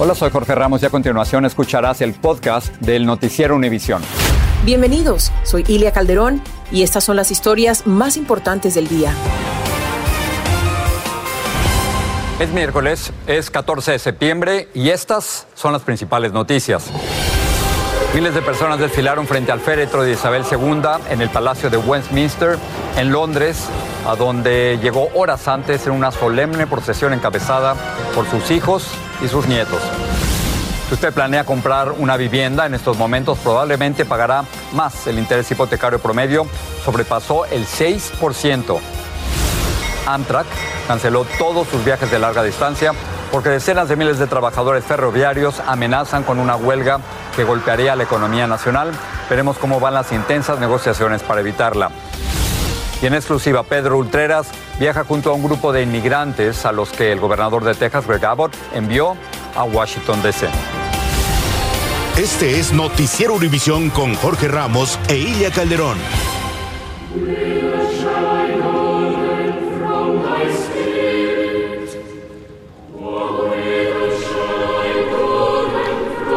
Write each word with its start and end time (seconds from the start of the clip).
Hola, 0.00 0.14
soy 0.14 0.30
Jorge 0.30 0.54
Ramos 0.54 0.80
y 0.84 0.86
a 0.86 0.90
continuación 0.90 1.44
escucharás 1.44 2.00
el 2.02 2.14
podcast 2.14 2.72
del 2.76 3.04
Noticiero 3.04 3.56
Univisión. 3.56 4.00
Bienvenidos, 4.64 5.32
soy 5.42 5.64
Ilia 5.66 5.90
Calderón 5.90 6.40
y 6.70 6.84
estas 6.84 7.02
son 7.02 7.16
las 7.16 7.32
historias 7.32 7.84
más 7.84 8.16
importantes 8.16 8.76
del 8.76 8.86
día. 8.86 9.12
Es 12.38 12.48
miércoles, 12.50 13.12
es 13.26 13.50
14 13.50 13.90
de 13.90 13.98
septiembre 13.98 14.68
y 14.72 14.90
estas 14.90 15.48
son 15.56 15.72
las 15.72 15.82
principales 15.82 16.32
noticias. 16.32 16.86
Miles 18.14 18.34
de 18.34 18.42
personas 18.42 18.78
desfilaron 18.78 19.26
frente 19.26 19.50
al 19.50 19.58
féretro 19.58 20.04
de 20.04 20.12
Isabel 20.12 20.44
II 20.48 20.80
en 21.10 21.22
el 21.22 21.28
Palacio 21.28 21.70
de 21.70 21.76
Westminster, 21.76 22.56
en 22.96 23.10
Londres, 23.10 23.64
a 24.06 24.14
donde 24.14 24.78
llegó 24.80 25.08
horas 25.16 25.48
antes 25.48 25.88
en 25.88 25.92
una 25.92 26.12
solemne 26.12 26.68
procesión 26.68 27.12
encabezada 27.14 27.74
por 28.14 28.30
sus 28.30 28.52
hijos 28.52 28.92
y 29.22 29.28
sus 29.28 29.46
nietos. 29.46 29.82
Si 30.88 30.94
usted 30.94 31.12
planea 31.12 31.44
comprar 31.44 31.92
una 31.92 32.16
vivienda 32.16 32.64
en 32.64 32.74
estos 32.74 32.96
momentos, 32.96 33.38
probablemente 33.38 34.06
pagará 34.06 34.44
más. 34.72 35.06
El 35.06 35.18
interés 35.18 35.50
hipotecario 35.50 35.98
promedio 35.98 36.46
sobrepasó 36.84 37.44
el 37.46 37.66
6%. 37.66 38.78
Amtrak 40.06 40.46
canceló 40.86 41.26
todos 41.38 41.68
sus 41.68 41.84
viajes 41.84 42.10
de 42.10 42.18
larga 42.18 42.42
distancia 42.42 42.92
porque 43.30 43.50
decenas 43.50 43.90
de 43.90 43.96
miles 43.96 44.18
de 44.18 44.26
trabajadores 44.26 44.84
ferroviarios 44.84 45.60
amenazan 45.66 46.22
con 46.22 46.38
una 46.38 46.56
huelga 46.56 47.00
que 47.36 47.44
golpearía 47.44 47.92
a 47.92 47.96
la 47.96 48.04
economía 48.04 48.46
nacional. 48.46 48.92
Veremos 49.28 49.58
cómo 49.58 49.80
van 49.80 49.92
las 49.92 50.10
intensas 50.12 50.58
negociaciones 50.58 51.22
para 51.22 51.42
evitarla. 51.42 51.90
Y 53.00 53.06
en 53.06 53.14
exclusiva, 53.14 53.62
Pedro 53.62 53.96
Ultreras 53.96 54.48
viaja 54.80 55.04
junto 55.04 55.30
a 55.30 55.34
un 55.34 55.42
grupo 55.42 55.72
de 55.72 55.82
inmigrantes 55.82 56.64
a 56.66 56.72
los 56.72 56.90
que 56.90 57.12
el 57.12 57.20
gobernador 57.20 57.64
de 57.64 57.74
Texas, 57.74 58.06
Greg 58.06 58.24
Abbott, 58.24 58.54
envió 58.74 59.16
a 59.54 59.64
Washington, 59.64 60.20
D.C. 60.22 60.48
Este 62.16 62.58
es 62.58 62.72
Noticiero 62.72 63.34
Univisión 63.34 63.90
con 63.90 64.16
Jorge 64.16 64.48
Ramos 64.48 64.98
e 65.08 65.16
Ilia 65.16 65.52
Calderón. 65.52 65.96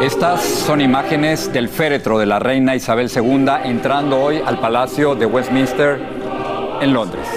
Estas 0.03 0.43
son 0.43 0.81
imágenes 0.81 1.51
del 1.51 1.69
féretro 1.69 2.19
de 2.19 2.25
la 2.25 2.37
reina 2.37 2.75
Isabel 2.75 3.09
II 3.15 3.45
entrando 3.63 4.19
hoy 4.19 4.41
al 4.45 4.59
Palacio 4.59 5.15
de 5.15 5.25
Westminster 5.25 6.20
en 6.81 6.93
Londres. 6.93 7.27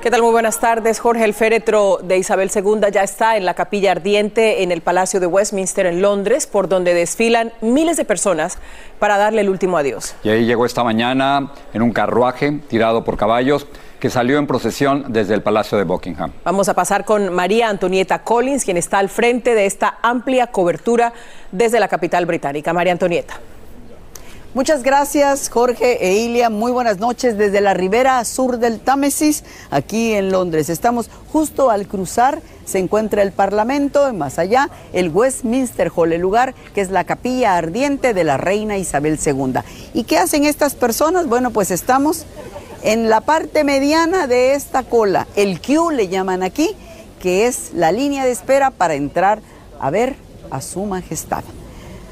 ¿Qué 0.00 0.10
tal? 0.10 0.22
Muy 0.22 0.30
buenas 0.30 0.60
tardes. 0.60 0.98
Jorge, 0.98 1.24
el 1.24 1.34
féretro 1.34 1.98
de 2.02 2.16
Isabel 2.16 2.50
II 2.54 2.90
ya 2.90 3.02
está 3.02 3.36
en 3.36 3.44
la 3.44 3.52
capilla 3.52 3.90
ardiente 3.90 4.62
en 4.62 4.72
el 4.72 4.80
Palacio 4.80 5.20
de 5.20 5.26
Westminster 5.26 5.84
en 5.84 6.00
Londres, 6.00 6.46
por 6.46 6.70
donde 6.70 6.94
desfilan 6.94 7.52
miles 7.60 7.98
de 7.98 8.06
personas 8.06 8.56
para 8.98 9.18
darle 9.18 9.42
el 9.42 9.50
último 9.50 9.76
adiós. 9.76 10.14
Y 10.22 10.30
ahí 10.30 10.46
llegó 10.46 10.64
esta 10.64 10.82
mañana 10.84 11.52
en 11.74 11.82
un 11.82 11.92
carruaje 11.92 12.60
tirado 12.68 13.04
por 13.04 13.18
caballos 13.18 13.66
que 13.98 14.08
salió 14.08 14.38
en 14.38 14.46
procesión 14.46 15.04
desde 15.08 15.34
el 15.34 15.42
Palacio 15.42 15.76
de 15.76 15.84
Buckingham. 15.84 16.32
Vamos 16.44 16.70
a 16.70 16.74
pasar 16.74 17.04
con 17.04 17.30
María 17.30 17.68
Antonieta 17.68 18.22
Collins, 18.22 18.64
quien 18.64 18.78
está 18.78 19.00
al 19.00 19.10
frente 19.10 19.54
de 19.54 19.66
esta 19.66 19.98
amplia 20.00 20.46
cobertura 20.46 21.12
desde 21.52 21.78
la 21.78 21.88
capital 21.88 22.24
británica. 22.24 22.72
María 22.72 22.92
Antonieta. 22.92 23.38
Muchas 24.52 24.82
gracias, 24.82 25.48
Jorge 25.48 26.04
e 26.04 26.24
Ilia. 26.24 26.50
Muy 26.50 26.72
buenas 26.72 26.98
noches 26.98 27.38
desde 27.38 27.60
la 27.60 27.72
ribera 27.72 28.24
sur 28.24 28.58
del 28.58 28.80
Támesis, 28.80 29.44
aquí 29.70 30.12
en 30.14 30.32
Londres. 30.32 30.68
Estamos 30.70 31.08
justo 31.32 31.70
al 31.70 31.86
cruzar, 31.86 32.42
se 32.64 32.80
encuentra 32.80 33.22
el 33.22 33.30
Parlamento, 33.30 34.10
y 34.10 34.12
más 34.12 34.40
allá, 34.40 34.68
el 34.92 35.10
Westminster 35.10 35.92
Hall, 35.94 36.12
el 36.12 36.20
lugar 36.20 36.56
que 36.74 36.80
es 36.80 36.90
la 36.90 37.04
capilla 37.04 37.56
ardiente 37.56 38.12
de 38.12 38.24
la 38.24 38.38
reina 38.38 38.76
Isabel 38.76 39.20
II. 39.24 39.60
¿Y 39.94 40.02
qué 40.02 40.18
hacen 40.18 40.42
estas 40.42 40.74
personas? 40.74 41.28
Bueno, 41.28 41.52
pues 41.52 41.70
estamos 41.70 42.24
en 42.82 43.08
la 43.08 43.20
parte 43.20 43.62
mediana 43.62 44.26
de 44.26 44.54
esta 44.54 44.82
cola, 44.82 45.28
el 45.36 45.60
Q 45.60 45.92
le 45.92 46.08
llaman 46.08 46.42
aquí, 46.42 46.74
que 47.22 47.46
es 47.46 47.70
la 47.72 47.92
línea 47.92 48.24
de 48.24 48.32
espera 48.32 48.72
para 48.72 48.94
entrar 48.94 49.42
a 49.78 49.90
ver 49.90 50.16
a 50.50 50.60
su 50.60 50.86
majestad. 50.86 51.44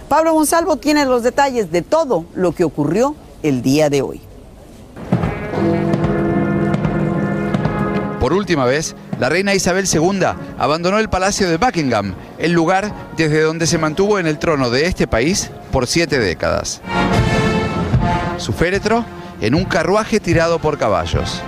Pablo 0.09 0.33
Monsalvo 0.33 0.77
tiene 0.77 1.05
los 1.05 1.23
detalles 1.23 1.71
de 1.71 1.83
todo 1.83 2.25
lo 2.35 2.53
que 2.53 2.65
ocurrió 2.65 3.15
el 3.43 3.61
día 3.61 3.91
de 3.91 4.01
hoy. 4.01 4.23
Por 8.19 8.33
última 8.33 8.65
vez, 8.65 8.97
la 9.21 9.29
reina 9.29 9.55
Isabel 9.55 9.87
II 9.91 10.21
abandonó 10.59 10.99
el 10.99 11.11
Palacio 11.11 11.49
de 11.49 11.59
Buckingham, 11.59 12.15
el 12.39 12.53
lugar 12.53 12.93
desde 13.17 13.43
donde 13.43 13.67
se 13.67 13.79
mantuvo 13.79 14.19
en 14.19 14.27
el 14.27 14.39
trono 14.39 14.71
de 14.71 14.87
este 14.87 15.07
país 15.07 15.51
por 15.71 15.87
siete 15.87 16.19
décadas. 16.19 16.81
Su 18.39 18.53
féretro 18.53 19.05
en 19.41 19.55
un 19.55 19.65
carruaje 19.65 20.21
tirado 20.21 20.59
por 20.59 20.79
caballos. 20.79 21.41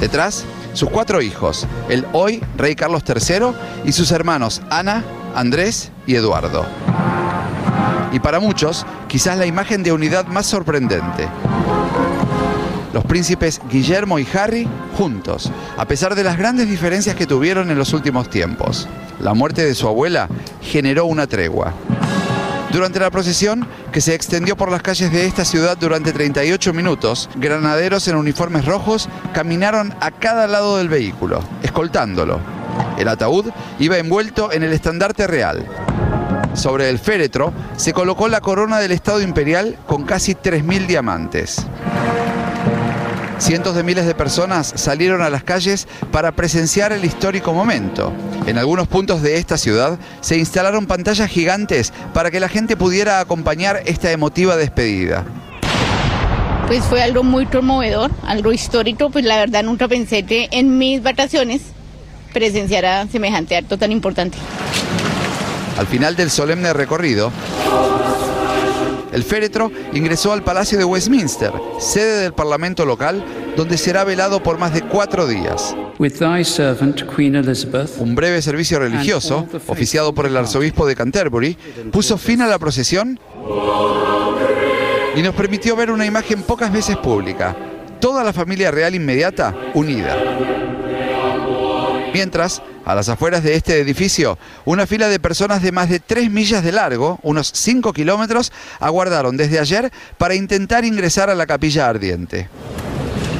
Detrás, 0.00 0.44
sus 0.74 0.90
cuatro 0.90 1.22
hijos, 1.22 1.66
el 1.88 2.04
hoy 2.12 2.42
rey 2.56 2.74
Carlos 2.74 3.02
III 3.06 3.52
y 3.84 3.92
sus 3.92 4.10
hermanos 4.10 4.60
Ana, 4.70 5.04
Andrés 5.34 5.90
y 6.06 6.14
Eduardo. 6.16 6.66
Y 8.12 8.20
para 8.20 8.40
muchos, 8.40 8.86
quizás 9.06 9.36
la 9.38 9.46
imagen 9.46 9.82
de 9.82 9.92
unidad 9.92 10.26
más 10.26 10.46
sorprendente. 10.46 11.28
Los 12.92 13.04
príncipes 13.04 13.60
Guillermo 13.70 14.18
y 14.18 14.26
Harry 14.34 14.66
juntos, 14.96 15.52
a 15.76 15.84
pesar 15.84 16.14
de 16.14 16.24
las 16.24 16.38
grandes 16.38 16.68
diferencias 16.68 17.14
que 17.14 17.26
tuvieron 17.26 17.70
en 17.70 17.78
los 17.78 17.92
últimos 17.92 18.30
tiempos. 18.30 18.88
La 19.20 19.34
muerte 19.34 19.64
de 19.64 19.74
su 19.74 19.86
abuela 19.86 20.28
generó 20.62 21.04
una 21.04 21.26
tregua. 21.26 21.74
Durante 22.72 23.00
la 23.00 23.10
procesión, 23.10 23.66
que 23.92 24.00
se 24.00 24.14
extendió 24.14 24.56
por 24.56 24.70
las 24.70 24.82
calles 24.82 25.10
de 25.10 25.26
esta 25.26 25.44
ciudad 25.44 25.76
durante 25.78 26.12
38 26.12 26.72
minutos, 26.74 27.30
granaderos 27.36 28.06
en 28.08 28.16
uniformes 28.16 28.66
rojos 28.66 29.08
caminaron 29.32 29.94
a 30.00 30.10
cada 30.10 30.46
lado 30.46 30.76
del 30.76 30.88
vehículo, 30.88 31.42
escoltándolo. 31.62 32.40
El 32.98 33.08
ataúd 33.08 33.46
iba 33.78 33.96
envuelto 33.98 34.52
en 34.52 34.62
el 34.62 34.72
estandarte 34.72 35.26
real. 35.26 35.66
Sobre 36.54 36.88
el 36.88 36.98
féretro 36.98 37.52
se 37.76 37.92
colocó 37.92 38.28
la 38.28 38.40
corona 38.40 38.78
del 38.78 38.92
Estado 38.92 39.22
Imperial 39.22 39.78
con 39.86 40.04
casi 40.04 40.34
3.000 40.34 40.86
diamantes. 40.86 41.66
Cientos 43.38 43.76
de 43.76 43.84
miles 43.84 44.04
de 44.04 44.16
personas 44.16 44.72
salieron 44.74 45.22
a 45.22 45.30
las 45.30 45.44
calles 45.44 45.86
para 46.10 46.32
presenciar 46.32 46.92
el 46.92 47.04
histórico 47.04 47.52
momento. 47.52 48.12
En 48.46 48.58
algunos 48.58 48.88
puntos 48.88 49.22
de 49.22 49.36
esta 49.36 49.56
ciudad 49.56 49.96
se 50.20 50.36
instalaron 50.36 50.86
pantallas 50.86 51.30
gigantes 51.30 51.92
para 52.12 52.32
que 52.32 52.40
la 52.40 52.48
gente 52.48 52.76
pudiera 52.76 53.20
acompañar 53.20 53.82
esta 53.86 54.10
emotiva 54.10 54.56
despedida. 54.56 55.24
Pues 56.66 56.84
fue 56.84 57.00
algo 57.00 57.22
muy 57.22 57.46
conmovedor, 57.46 58.10
algo 58.26 58.52
histórico, 58.52 59.08
pues 59.08 59.24
la 59.24 59.36
verdad 59.36 59.62
nunca 59.62 59.86
pensé 59.86 60.24
que 60.24 60.48
en 60.50 60.76
mis 60.76 61.02
vacaciones 61.02 61.62
presenciara 62.32 63.06
semejante 63.06 63.56
acto 63.56 63.78
tan 63.78 63.92
importante. 63.92 64.36
Al 65.78 65.86
final 65.86 66.16
del 66.16 66.28
solemne 66.28 66.72
recorrido, 66.72 67.30
el 69.12 69.22
féretro 69.22 69.70
ingresó 69.92 70.32
al 70.32 70.42
Palacio 70.42 70.76
de 70.76 70.84
Westminster, 70.84 71.52
sede 71.78 72.22
del 72.22 72.32
Parlamento 72.32 72.84
local, 72.84 73.24
donde 73.56 73.78
será 73.78 74.02
velado 74.02 74.42
por 74.42 74.58
más 74.58 74.74
de 74.74 74.82
cuatro 74.82 75.28
días. 75.28 75.76
Un 77.98 78.16
breve 78.16 78.42
servicio 78.42 78.80
religioso, 78.80 79.46
oficiado 79.68 80.12
por 80.12 80.26
el 80.26 80.36
arzobispo 80.36 80.84
de 80.84 80.96
Canterbury, 80.96 81.56
puso 81.92 82.18
fin 82.18 82.42
a 82.42 82.48
la 82.48 82.58
procesión 82.58 83.20
y 85.14 85.22
nos 85.22 85.34
permitió 85.36 85.76
ver 85.76 85.92
una 85.92 86.06
imagen 86.06 86.42
pocas 86.42 86.72
veces 86.72 86.96
pública. 86.96 87.56
Toda 88.00 88.24
la 88.24 88.32
familia 88.32 88.72
real 88.72 88.96
inmediata 88.96 89.54
unida. 89.74 90.16
Mientras, 92.12 92.62
a 92.88 92.94
las 92.94 93.10
afueras 93.10 93.42
de 93.42 93.54
este 93.54 93.78
edificio, 93.80 94.38
una 94.64 94.86
fila 94.86 95.08
de 95.08 95.20
personas 95.20 95.62
de 95.62 95.72
más 95.72 95.90
de 95.90 96.00
3 96.00 96.30
millas 96.30 96.64
de 96.64 96.72
largo, 96.72 97.18
unos 97.22 97.52
5 97.54 97.92
kilómetros, 97.92 98.50
aguardaron 98.80 99.36
desde 99.36 99.58
ayer 99.58 99.92
para 100.16 100.34
intentar 100.34 100.86
ingresar 100.86 101.28
a 101.28 101.34
la 101.34 101.46
capilla 101.46 101.86
ardiente. 101.86 102.48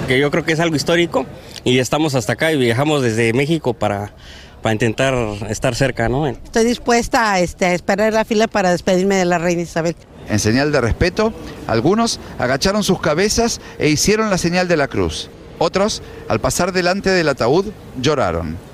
Que 0.06 0.18
yo 0.18 0.30
creo 0.30 0.44
que 0.44 0.52
es 0.52 0.60
algo 0.60 0.76
histórico 0.76 1.24
y 1.64 1.78
estamos 1.78 2.14
hasta 2.14 2.34
acá 2.34 2.52
y 2.52 2.58
viajamos 2.58 3.02
desde 3.02 3.32
México 3.32 3.72
para, 3.72 4.12
para 4.60 4.74
intentar 4.74 5.14
estar 5.48 5.74
cerca, 5.74 6.10
¿no? 6.10 6.26
Estoy 6.26 6.66
dispuesta 6.66 7.40
este, 7.40 7.64
a 7.64 7.72
esperar 7.72 8.12
la 8.12 8.26
fila 8.26 8.48
para 8.48 8.70
despedirme 8.70 9.16
de 9.16 9.24
la 9.24 9.38
reina 9.38 9.62
Isabel. 9.62 9.96
En 10.28 10.40
señal 10.40 10.72
de 10.72 10.82
respeto, 10.82 11.32
algunos 11.66 12.20
agacharon 12.38 12.84
sus 12.84 13.00
cabezas 13.00 13.62
e 13.78 13.88
hicieron 13.88 14.28
la 14.28 14.36
señal 14.36 14.68
de 14.68 14.76
la 14.76 14.88
cruz. 14.88 15.30
Otros, 15.56 16.02
al 16.28 16.38
pasar 16.38 16.72
delante 16.72 17.08
del 17.08 17.30
ataúd, 17.30 17.72
lloraron. 17.98 18.67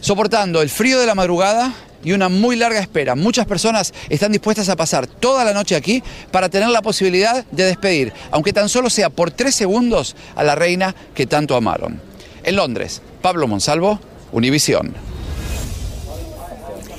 Soportando 0.00 0.62
el 0.62 0.68
frío 0.68 1.00
de 1.00 1.06
la 1.06 1.14
madrugada 1.14 1.74
y 2.04 2.12
una 2.12 2.28
muy 2.28 2.56
larga 2.56 2.78
espera, 2.78 3.16
muchas 3.16 3.46
personas 3.46 3.92
están 4.08 4.30
dispuestas 4.30 4.68
a 4.68 4.76
pasar 4.76 5.06
toda 5.06 5.44
la 5.44 5.52
noche 5.52 5.74
aquí 5.74 6.02
para 6.30 6.48
tener 6.48 6.68
la 6.68 6.82
posibilidad 6.82 7.44
de 7.50 7.64
despedir, 7.64 8.12
aunque 8.30 8.52
tan 8.52 8.68
solo 8.68 8.90
sea 8.90 9.10
por 9.10 9.32
tres 9.32 9.56
segundos, 9.56 10.14
a 10.36 10.44
la 10.44 10.54
reina 10.54 10.94
que 11.14 11.26
tanto 11.26 11.56
amaron. 11.56 12.00
En 12.44 12.56
Londres, 12.56 13.02
Pablo 13.20 13.48
Monsalvo, 13.48 13.98
Univisión. 14.30 14.94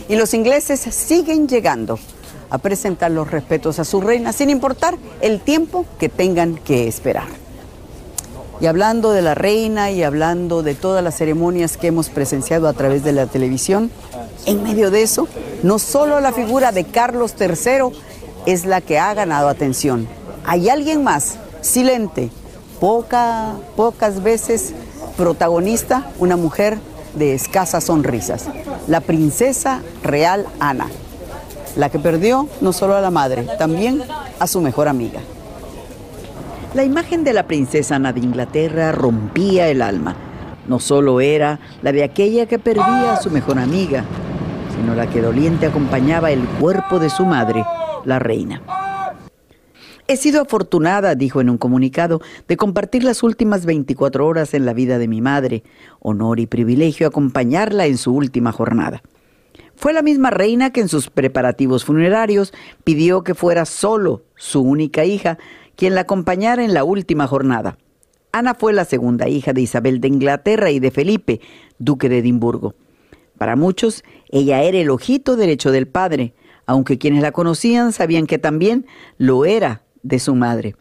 Y 0.10 0.16
los 0.16 0.34
ingleses 0.34 0.82
siguen 0.82 1.48
llegando 1.48 2.00
a 2.50 2.58
presentar 2.58 3.12
los 3.12 3.30
respetos 3.30 3.80
a 3.80 3.86
su 3.86 4.02
reina, 4.02 4.34
sin 4.34 4.50
importar 4.50 4.98
el 5.22 5.40
tiempo 5.40 5.86
que 6.00 6.10
tengan 6.10 6.58
que 6.58 6.88
esperar. 6.88 7.28
Y 8.62 8.66
hablando 8.66 9.12
de 9.12 9.22
la 9.22 9.36
reina 9.36 9.90
y 9.92 10.04
hablando 10.04 10.64
de 10.64 10.76
todas 10.76 11.04
las 11.04 11.16
ceremonias 11.16 11.78
que 11.78 11.88
hemos 11.88 12.10
presenciado 12.10 12.68
a 12.68 12.74
través 12.74 13.04
de 13.04 13.14
la 13.14 13.26
televisión, 13.26 13.90
en 14.46 14.64
medio 14.64 14.92
de 14.92 15.02
eso, 15.02 15.28
no 15.64 15.80
solo 15.80 16.20
la 16.20 16.34
figura 16.34 16.72
de 16.72 16.84
Carlos 16.84 17.36
III 17.40 17.98
es 18.46 18.66
la 18.66 18.82
que 18.82 19.00
ha 19.00 19.14
ganado 19.14 19.48
atención. 19.48 20.08
Hay 20.46 20.70
alguien 20.70 21.04
más, 21.04 21.38
silente, 21.62 22.32
poca, 22.80 23.54
pocas 23.76 24.24
veces 24.24 24.74
protagonista, 25.16 26.10
una 26.20 26.36
mujer 26.36 26.80
de 27.14 27.34
escasas 27.34 27.86
sonrisas, 27.86 28.46
la 28.88 29.02
princesa 29.02 29.82
real 30.04 30.46
Ana, 30.60 30.88
la 31.76 31.90
que 31.90 32.00
perdió 32.00 32.48
no 32.62 32.74
solo 32.74 32.96
a 32.96 33.02
la 33.02 33.12
madre, 33.12 33.48
también 33.58 34.04
a 34.40 34.48
su 34.48 34.62
mejor 34.62 34.88
amiga. 34.88 35.22
La 36.76 36.84
imagen 36.84 37.24
de 37.24 37.34
la 37.34 37.48
princesa 37.48 37.96
Ana 37.96 38.14
de 38.14 38.20
Inglaterra 38.20 38.92
rompía 38.92 39.70
el 39.70 39.82
alma. 39.82 40.16
No 40.68 40.80
solo 40.80 41.20
era 41.20 41.60
la 41.82 41.92
de 41.92 42.04
aquella 42.04 42.46
que 42.46 42.60
perdía 42.60 43.14
a 43.14 43.22
su 43.22 43.32
mejor 43.32 43.58
amiga, 43.58 44.06
sino 44.76 44.94
la 44.94 45.10
que 45.10 45.20
doliente 45.20 45.66
acompañaba 45.66 46.30
el 46.30 46.46
cuerpo 46.60 47.00
de 47.00 47.10
su 47.10 47.26
madre, 47.26 47.66
la 48.06 48.20
reina. 48.20 48.62
He 50.08 50.16
sido 50.16 50.44
afortunada, 50.44 51.16
dijo 51.16 51.42
en 51.42 51.50
un 51.50 51.58
comunicado, 51.58 52.22
de 52.48 52.56
compartir 52.56 53.04
las 53.04 53.24
últimas 53.24 53.66
24 53.66 54.28
horas 54.28 54.54
en 54.54 54.68
la 54.68 54.74
vida 54.74 55.00
de 55.00 55.08
mi 55.08 55.22
madre. 55.22 55.64
Honor 56.00 56.40
y 56.40 56.46
privilegio 56.46 57.08
acompañarla 57.08 57.88
en 57.88 57.98
su 57.98 58.14
última 58.14 58.52
jornada. 58.52 59.02
Fue 59.76 59.94
la 59.94 60.02
misma 60.02 60.30
reina 60.30 60.72
que 60.72 60.82
en 60.82 60.90
sus 60.90 61.10
preparativos 61.10 61.86
funerarios 61.86 62.54
pidió 62.84 63.24
que 63.24 63.34
fuera 63.34 63.66
solo 63.66 64.24
su 64.36 64.62
única 64.62 65.06
hija 65.06 65.38
quien 65.80 65.96
la 65.96 66.02
acompañara 66.02 66.66
en 66.66 66.74
la 66.74 66.84
última 66.84 67.26
jornada. 67.26 67.78
Ana 68.34 68.54
fue 68.54 68.74
la 68.74 68.84
segunda 68.84 69.30
hija 69.30 69.54
de 69.54 69.62
Isabel 69.62 70.02
de 70.02 70.10
Inglaterra 70.10 70.72
y 70.72 70.80
de 70.82 70.92
Felipe, 70.92 71.40
duque 71.78 72.10
de 72.10 72.18
Edimburgo. 72.18 72.76
Para 73.38 73.56
muchos, 73.56 74.04
ella 74.28 74.62
era 74.62 74.78
el 74.78 74.90
ojito 74.90 75.38
derecho 75.38 75.72
del 75.72 75.88
padre, 75.88 76.34
aunque 76.66 76.98
quienes 76.98 77.22
la 77.22 77.32
conocían 77.32 77.94
sabían 77.94 78.28
que 78.28 78.38
también 78.38 78.88
lo 79.18 79.46
era 79.46 79.84
de 80.04 80.20
su 80.20 80.36
madre. 80.36 80.76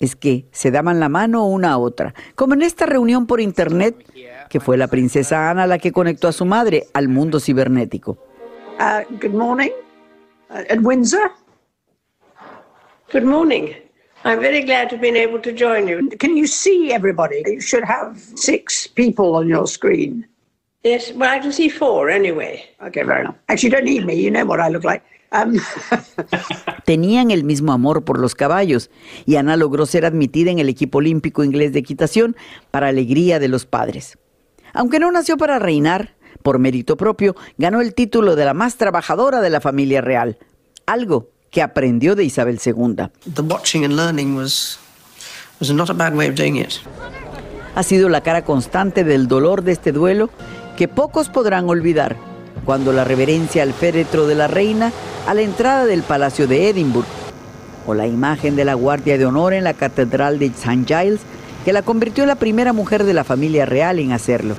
Es 0.00 0.16
que 0.16 0.46
se 0.50 0.72
daban 0.72 0.98
la 0.98 1.08
mano 1.08 1.46
una 1.46 1.70
a 1.70 1.78
otra, 1.78 2.12
como 2.34 2.54
en 2.54 2.62
esta 2.62 2.86
reunión 2.86 3.28
por 3.28 3.40
internet, 3.40 4.04
que 4.50 4.58
fue 4.58 4.76
la 4.76 4.88
princesa 4.88 5.48
Ana 5.48 5.68
la 5.68 5.78
que 5.78 5.92
conectó 5.92 6.26
a 6.26 6.32
su 6.32 6.44
madre 6.44 6.88
al 6.92 7.06
mundo 7.06 7.38
cibernético. 7.38 8.18
Uh, 8.80 9.04
good 9.20 9.32
morning. 9.32 9.70
Uh, 10.50 10.64
at 10.68 10.80
Windsor. 10.80 11.30
Good 13.12 13.22
morning. 13.22 13.81
I'm 14.24 14.40
very 14.40 14.62
glad 14.62 14.88
to 14.90 14.96
have 14.96 15.02
been 15.02 15.16
able 15.16 15.40
to 15.40 15.52
join 15.52 15.88
you. 15.88 16.08
Can 16.18 16.36
you 16.36 16.46
see 16.46 16.92
everybody? 16.92 17.42
You 17.46 17.60
should 17.60 17.84
have 17.84 18.20
six 18.36 18.86
people 18.86 19.34
on 19.34 19.48
your 19.48 19.66
screen. 19.66 20.26
Yes, 20.84 21.12
well, 21.12 21.30
I 21.30 21.40
can 21.40 21.52
see 21.52 21.68
four 21.68 22.10
anyway. 22.10 22.64
Okay, 22.86 23.04
fair 23.04 23.20
enough. 23.20 23.36
Actually, 23.48 23.70
you 23.70 23.76
don't 23.76 23.84
need 23.84 24.06
me. 24.06 24.14
You 24.14 24.30
know 24.30 24.44
what 24.44 24.60
I 24.60 24.68
look 24.68 24.84
like. 24.84 25.02
Um... 25.32 25.58
Tenían 26.84 27.30
el 27.30 27.44
mismo 27.44 27.72
amor 27.72 28.04
por 28.04 28.18
los 28.18 28.34
caballos 28.34 28.90
y 29.26 29.36
Ana 29.36 29.56
logró 29.56 29.86
ser 29.86 30.04
admitida 30.04 30.50
en 30.50 30.58
el 30.58 30.68
equipo 30.68 30.98
olímpico 30.98 31.42
inglés 31.42 31.72
de 31.72 31.80
equitación 31.80 32.36
para 32.70 32.88
alegría 32.88 33.38
de 33.38 33.48
los 33.48 33.66
padres. 33.66 34.18
Aunque 34.72 34.98
no 34.98 35.10
nació 35.10 35.36
para 35.36 35.58
reinar, 35.58 36.14
por 36.42 36.58
mérito 36.58 36.96
propio, 36.96 37.34
ganó 37.58 37.80
el 37.80 37.94
título 37.94 38.36
de 38.36 38.44
la 38.44 38.54
más 38.54 38.76
trabajadora 38.76 39.40
de 39.40 39.50
la 39.50 39.60
familia 39.60 40.00
real, 40.00 40.38
algo 40.86 41.31
que 41.52 41.62
aprendió 41.62 42.16
de 42.16 42.24
Isabel 42.24 42.58
II. 42.64 43.08
The 43.34 43.42
watching 43.42 43.84
and 43.84 43.94
learning 43.94 44.34
was 44.34 44.78
was 45.60 45.70
not 45.70 45.90
a 45.90 45.94
bad 45.94 46.16
way 46.16 46.28
of 46.28 46.34
doing 46.34 46.56
it. 46.56 46.80
Ha 47.76 47.82
sido 47.84 48.08
la 48.08 48.22
cara 48.22 48.42
constante 48.42 49.04
del 49.04 49.28
dolor 49.28 49.62
de 49.62 49.72
este 49.72 49.92
duelo 49.92 50.30
que 50.76 50.88
pocos 50.88 51.28
podrán 51.28 51.68
olvidar 51.68 52.16
cuando 52.64 52.92
la 52.92 53.04
reverencia 53.04 53.62
al 53.62 53.74
féretro 53.74 54.26
de 54.26 54.34
la 54.34 54.48
reina 54.48 54.92
a 55.26 55.34
la 55.34 55.42
entrada 55.42 55.84
del 55.84 56.02
Palacio 56.02 56.48
de 56.48 56.68
Edimburgo, 56.68 57.08
o 57.86 57.94
la 57.94 58.06
imagen 58.06 58.56
de 58.56 58.64
la 58.64 58.74
Guardia 58.74 59.18
de 59.18 59.26
Honor 59.26 59.52
en 59.52 59.64
la 59.64 59.74
Catedral 59.74 60.38
de 60.38 60.46
St. 60.46 60.84
Giles, 60.86 61.20
que 61.64 61.72
la 61.72 61.82
convirtió 61.82 62.24
en 62.24 62.28
la 62.28 62.36
primera 62.36 62.72
mujer 62.72 63.04
de 63.04 63.14
la 63.14 63.24
familia 63.24 63.66
real 63.66 63.98
en 63.98 64.12
hacerlo. 64.12 64.56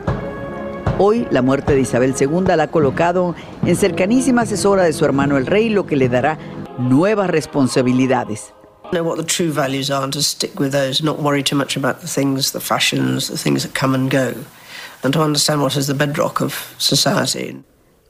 Hoy, 1.00 1.28
la 1.32 1.42
muerte 1.42 1.74
de 1.74 1.82
Isabel 1.82 2.14
II 2.20 2.56
la 2.56 2.64
ha 2.64 2.68
colocado 2.68 3.36
en 3.66 3.76
cercanísima 3.76 4.44
asesora 4.44 4.84
de 4.84 4.94
su 4.94 5.06
hermano 5.06 5.38
el 5.38 5.48
rey, 5.48 5.70
lo 5.70 5.86
que 5.86 5.96
le 5.96 6.08
dará 6.08 6.38
nuevas 6.78 7.30
responsabilidades. 7.30 8.54
Know 8.92 9.04
what 9.04 9.18
the 9.18 9.24
true 9.24 9.52
values 9.52 9.90
are 9.90 10.04
and 10.04 10.14
to 10.14 10.22
stick 10.22 10.60
with 10.60 10.72
those, 10.72 11.04
not 11.04 11.20
worry 11.20 11.44
too 11.44 11.56
much 11.56 11.78
about 11.78 12.02
the 12.02 12.08
things, 12.08 12.52
the 12.52 12.60
fashions, 12.60 13.28
the 13.28 13.38
things 13.38 13.64
that 13.64 13.74
come 13.74 13.96
and 13.96 14.12
go, 14.12 14.34
and 15.04 15.14
to 15.14 15.22
understand 15.22 15.62
what 15.62 15.76
is 15.76 15.88
the 15.88 15.94
bedrock 15.94 16.42
of 16.42 16.54
society. 16.78 17.64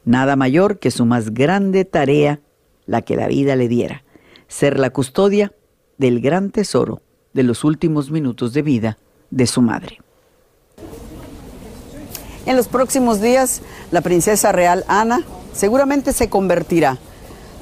Nada 0.06 0.36
mayor 0.36 0.80
que 0.80 0.92
su 0.92 1.06
más 1.06 1.34
grande 1.34 1.86
tarea, 1.86 2.42
la 2.86 3.02
que 3.02 3.16
la 3.16 3.28
vida 3.28 3.56
le 3.56 3.70
diera, 3.70 4.04
ser 4.48 4.78
la 4.78 4.90
custodia 4.90 5.54
del 5.98 6.20
gran 6.20 6.52
tesoro 6.52 7.02
de 7.34 7.44
los 7.44 7.64
últimos 7.64 8.12
minutos 8.12 8.54
de 8.54 8.62
vida 8.62 8.98
de 9.32 9.48
su 9.48 9.62
madre. 9.62 10.00
En 12.46 12.58
los 12.58 12.68
próximos 12.68 13.22
días, 13.22 13.62
la 13.92 14.02
princesa 14.02 14.52
real 14.52 14.84
Ana 14.90 15.22
seguramente 15.54 16.12
se 16.12 16.30
convertirá 16.30 16.98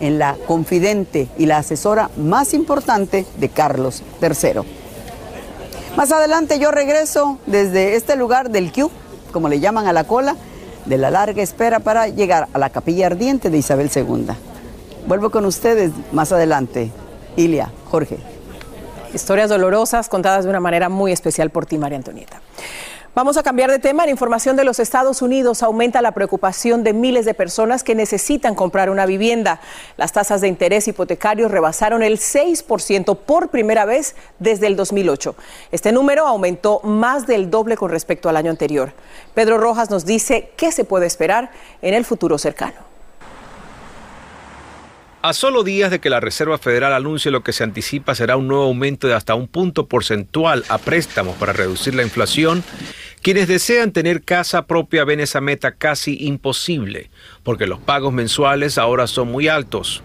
en 0.02 0.20
la 0.20 0.36
confidente 0.48 1.30
y 1.38 1.46
la 1.46 1.60
asesora 1.60 2.10
más 2.18 2.54
importante 2.54 3.26
de 3.38 3.50
Carlos 3.50 4.04
III. 4.22 4.62
Más 5.96 6.12
adelante 6.12 6.60
yo 6.60 6.72
regreso 6.72 7.38
desde 7.46 7.96
este 7.96 8.16
lugar 8.16 8.50
del 8.50 8.74
Q, 8.74 8.92
como 9.32 9.48
le 9.48 9.60
llaman 9.60 9.88
a 9.88 9.94
la 9.94 10.04
cola, 10.04 10.36
de 10.86 10.98
la 10.98 11.12
larga 11.12 11.42
espera 11.44 11.80
para 11.80 12.08
llegar 12.08 12.48
a 12.54 12.58
la 12.58 12.70
capilla 12.70 13.06
ardiente 13.06 13.50
de 13.50 13.58
Isabel 13.58 13.90
II. 13.96 14.28
Vuelvo 15.08 15.30
con 15.30 15.46
ustedes 15.46 15.92
más 16.12 16.32
adelante. 16.32 16.92
Ilia, 17.36 17.72
Jorge. 17.90 18.18
Historias 19.14 19.50
dolorosas 19.50 20.10
contadas 20.10 20.46
de 20.46 20.50
una 20.50 20.60
manera 20.60 20.90
muy 20.90 21.12
especial 21.12 21.50
por 21.50 21.66
ti, 21.66 21.78
María 21.78 21.98
Antonieta. 21.98 22.42
Vamos 23.14 23.36
a 23.36 23.44
cambiar 23.44 23.70
de 23.70 23.80
tema. 23.80 24.06
En 24.06 24.10
información 24.10 24.56
de 24.56 24.64
los 24.64 24.80
Estados 24.80 25.22
Unidos 25.22 25.64
aumenta 25.64 26.02
la 26.02 26.14
preocupación 26.14 26.86
de 26.86 26.94
miles 26.94 27.26
de 27.26 27.34
personas 27.34 27.84
que 27.84 27.94
necesitan 27.94 28.56
comprar 28.56 28.90
una 28.90 29.06
vivienda. 29.06 29.60
Las 29.98 30.14
tasas 30.14 30.40
de 30.40 30.48
interés 30.48 30.88
hipotecarios 30.88 31.52
rebasaron 31.52 32.04
el 32.04 32.20
6% 32.20 33.18
por 33.18 33.50
primera 33.50 33.84
vez 33.84 34.16
desde 34.40 34.68
el 34.68 34.78
2008. 34.78 35.36
Este 35.74 35.92
número 35.92 36.26
aumentó 36.26 36.80
más 36.84 37.28
del 37.28 37.50
doble 37.50 37.76
con 37.76 37.92
respecto 37.92 38.30
al 38.30 38.38
año 38.38 38.50
anterior. 38.50 38.94
Pedro 39.34 39.58
Rojas 39.58 39.90
nos 39.90 40.06
dice 40.06 40.54
qué 40.56 40.72
se 40.72 40.86
puede 40.86 41.06
esperar 41.06 41.52
en 41.82 41.94
el 41.94 42.06
futuro 42.06 42.38
cercano. 42.38 42.91
A 45.24 45.34
solo 45.34 45.64
días 45.64 45.92
de 45.92 46.00
que 46.00 46.10
la 46.10 46.20
Reserva 46.20 46.58
Federal 46.58 46.94
anuncie 46.94 47.30
lo 47.30 47.44
que 47.44 47.54
se 47.54 47.64
anticipa 47.64 48.16
será 48.16 48.38
un 48.38 48.48
nuevo 48.48 48.64
aumento 48.64 49.08
de 49.08 49.14
hasta 49.14 49.36
un 49.36 49.48
punto 49.48 49.86
porcentual 49.86 50.66
a 50.68 50.80
préstamos 50.80 51.36
para 51.36 51.54
reducir 51.54 51.94
la 51.94 52.02
inflación, 52.02 52.64
quienes 53.22 53.48
desean 53.48 53.92
tener 53.92 54.24
casa 54.24 54.66
propia 54.66 55.04
ven 55.04 55.20
esa 55.20 55.40
meta 55.40 55.74
casi 55.74 56.26
imposible, 56.26 57.12
porque 57.44 57.68
los 57.68 57.80
pagos 57.80 58.12
mensuales 58.14 58.80
ahora 58.80 59.06
son 59.06 59.32
muy 59.32 59.48
altos. 59.48 60.02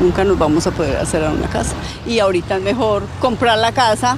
Nunca 0.00 0.22
nos 0.22 0.38
vamos 0.38 0.64
a 0.68 0.70
poder 0.70 0.96
hacer 0.98 1.22
una 1.22 1.50
casa. 1.50 1.74
Y 2.06 2.20
ahorita 2.20 2.58
es 2.58 2.62
mejor 2.62 3.02
comprar 3.18 3.58
la 3.58 3.72
casa 3.72 4.16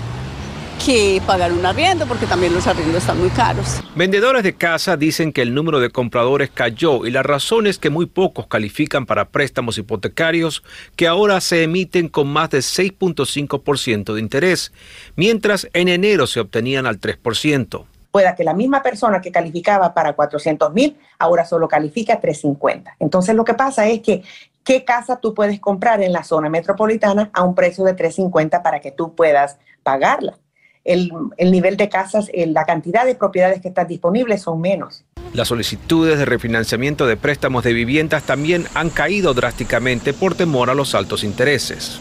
que 0.78 1.20
pagar 1.26 1.52
un 1.52 1.64
arriendo, 1.66 2.06
porque 2.06 2.26
también 2.26 2.54
los 2.54 2.66
arriendos 2.66 2.98
están 2.98 3.18
muy 3.18 3.30
caros. 3.30 3.82
Vendedores 3.94 4.42
de 4.42 4.54
casa 4.54 4.96
dicen 4.96 5.32
que 5.32 5.42
el 5.42 5.52
número 5.54 5.80
de 5.80 5.90
compradores 5.90 6.50
cayó 6.52 7.04
y 7.04 7.10
la 7.10 7.22
razón 7.22 7.66
es 7.66 7.78
que 7.78 7.90
muy 7.90 8.06
pocos 8.06 8.46
califican 8.46 9.04
para 9.04 9.26
préstamos 9.26 9.76
hipotecarios 9.78 10.62
que 10.96 11.06
ahora 11.06 11.40
se 11.40 11.64
emiten 11.64 12.08
con 12.08 12.28
más 12.28 12.50
de 12.50 12.58
6.5% 12.58 14.14
de 14.14 14.20
interés, 14.20 14.72
mientras 15.16 15.68
en 15.72 15.88
enero 15.88 16.26
se 16.26 16.40
obtenían 16.40 16.86
al 16.86 17.00
3%. 17.00 17.84
pueda 18.10 18.34
que 18.34 18.44
la 18.44 18.54
misma 18.54 18.82
persona 18.82 19.20
que 19.20 19.30
calificaba 19.30 19.92
para 19.92 20.14
400 20.14 20.72
mil 20.72 20.96
ahora 21.18 21.44
solo 21.44 21.68
califica 21.68 22.20
350. 22.20 22.96
Entonces 23.00 23.34
lo 23.34 23.44
que 23.44 23.54
pasa 23.54 23.86
es 23.86 24.00
que 24.00 24.22
qué 24.64 24.84
casa 24.84 25.20
tú 25.20 25.34
puedes 25.34 25.60
comprar 25.60 26.02
en 26.02 26.12
la 26.12 26.24
zona 26.24 26.48
metropolitana 26.48 27.30
a 27.32 27.42
un 27.42 27.54
precio 27.54 27.84
de 27.84 27.94
350 27.94 28.62
para 28.62 28.80
que 28.80 28.92
tú 28.92 29.14
puedas 29.14 29.58
pagarla. 29.82 30.38
El, 30.88 31.10
el 31.36 31.52
nivel 31.52 31.76
de 31.76 31.88
casas, 31.88 32.30
la 32.34 32.64
cantidad 32.64 33.04
de 33.04 33.14
propiedades 33.14 33.60
que 33.60 33.68
están 33.68 33.86
disponibles 33.86 34.42
son 34.42 34.60
menos. 34.60 35.04
Las 35.34 35.48
solicitudes 35.48 36.18
de 36.18 36.24
refinanciamiento 36.24 37.06
de 37.06 37.16
préstamos 37.16 37.62
de 37.62 37.74
viviendas 37.74 38.22
también 38.22 38.66
han 38.74 38.88
caído 38.88 39.34
drásticamente 39.34 40.14
por 40.14 40.34
temor 40.34 40.70
a 40.70 40.74
los 40.74 40.94
altos 40.94 41.22
intereses. 41.24 42.00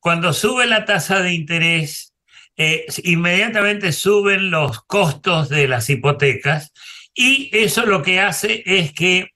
Cuando 0.00 0.32
sube 0.32 0.66
la 0.66 0.84
tasa 0.84 1.20
de 1.20 1.32
interés, 1.32 2.12
eh, 2.56 2.86
inmediatamente 3.04 3.92
suben 3.92 4.50
los 4.50 4.82
costos 4.82 5.48
de 5.48 5.68
las 5.68 5.88
hipotecas 5.88 6.72
y 7.14 7.50
eso 7.52 7.86
lo 7.86 8.02
que 8.02 8.20
hace 8.20 8.62
es 8.66 8.92
que 8.92 9.33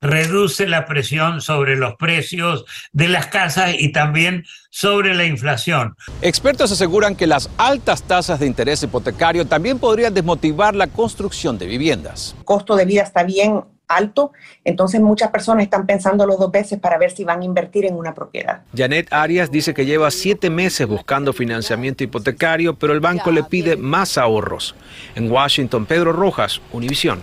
reduce 0.00 0.66
la 0.66 0.86
presión 0.86 1.40
sobre 1.40 1.76
los 1.76 1.94
precios 1.96 2.64
de 2.92 3.08
las 3.08 3.26
casas 3.26 3.74
y 3.78 3.92
también 3.92 4.44
sobre 4.70 5.14
la 5.14 5.24
inflación. 5.24 5.96
Expertos 6.22 6.72
aseguran 6.72 7.16
que 7.16 7.26
las 7.26 7.50
altas 7.58 8.02
tasas 8.02 8.40
de 8.40 8.46
interés 8.46 8.82
hipotecario 8.82 9.46
también 9.46 9.78
podrían 9.78 10.14
desmotivar 10.14 10.74
la 10.74 10.86
construcción 10.86 11.58
de 11.58 11.66
viviendas. 11.66 12.34
El 12.38 12.44
costo 12.44 12.76
de 12.76 12.84
vida 12.84 13.02
está 13.02 13.24
bien 13.24 13.62
alto, 13.90 14.32
entonces 14.64 15.00
muchas 15.00 15.30
personas 15.30 15.64
están 15.64 15.84
pensándolo 15.84 16.36
dos 16.36 16.50
veces 16.50 16.78
para 16.78 16.96
ver 16.96 17.10
si 17.10 17.24
van 17.24 17.42
a 17.42 17.44
invertir 17.44 17.84
en 17.84 17.96
una 17.96 18.14
propiedad. 18.14 18.62
Janet 18.74 19.12
Arias 19.12 19.50
dice 19.50 19.74
que 19.74 19.84
lleva 19.84 20.10
siete 20.12 20.48
meses 20.48 20.86
buscando 20.86 21.32
financiamiento 21.32 22.04
hipotecario, 22.04 22.78
pero 22.78 22.92
el 22.92 23.00
banco 23.00 23.32
le 23.32 23.42
pide 23.42 23.76
más 23.76 24.16
ahorros. 24.16 24.76
En 25.16 25.30
Washington, 25.30 25.86
Pedro 25.86 26.12
Rojas, 26.12 26.60
Univisión. 26.72 27.20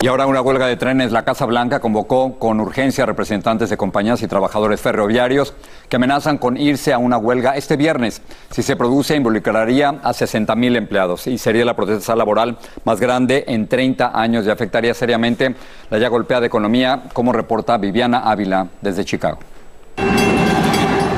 Y 0.00 0.06
ahora 0.06 0.28
una 0.28 0.40
huelga 0.40 0.68
de 0.68 0.76
trenes. 0.76 1.10
La 1.10 1.24
Casa 1.24 1.44
Blanca 1.44 1.80
convocó 1.80 2.38
con 2.38 2.60
urgencia 2.60 3.02
a 3.02 3.06
representantes 3.08 3.68
de 3.68 3.76
compañías 3.76 4.22
y 4.22 4.28
trabajadores 4.28 4.80
ferroviarios 4.80 5.54
que 5.88 5.96
amenazan 5.96 6.38
con 6.38 6.56
irse 6.56 6.92
a 6.92 6.98
una 6.98 7.18
huelga 7.18 7.56
este 7.56 7.76
viernes. 7.76 8.22
Si 8.50 8.62
se 8.62 8.76
produce, 8.76 9.16
involucraría 9.16 9.98
a 10.04 10.12
60 10.12 10.54
mil 10.54 10.76
empleados 10.76 11.26
y 11.26 11.36
sería 11.36 11.64
la 11.64 11.74
protesta 11.74 12.14
laboral 12.14 12.58
más 12.84 13.00
grande 13.00 13.44
en 13.48 13.66
30 13.66 14.12
años 14.14 14.46
y 14.46 14.50
afectaría 14.50 14.94
seriamente 14.94 15.56
la 15.90 15.98
ya 15.98 16.06
golpeada 16.06 16.46
economía, 16.46 17.02
como 17.12 17.32
reporta 17.32 17.76
Viviana 17.76 18.20
Ávila 18.20 18.68
desde 18.80 19.04
Chicago. 19.04 19.40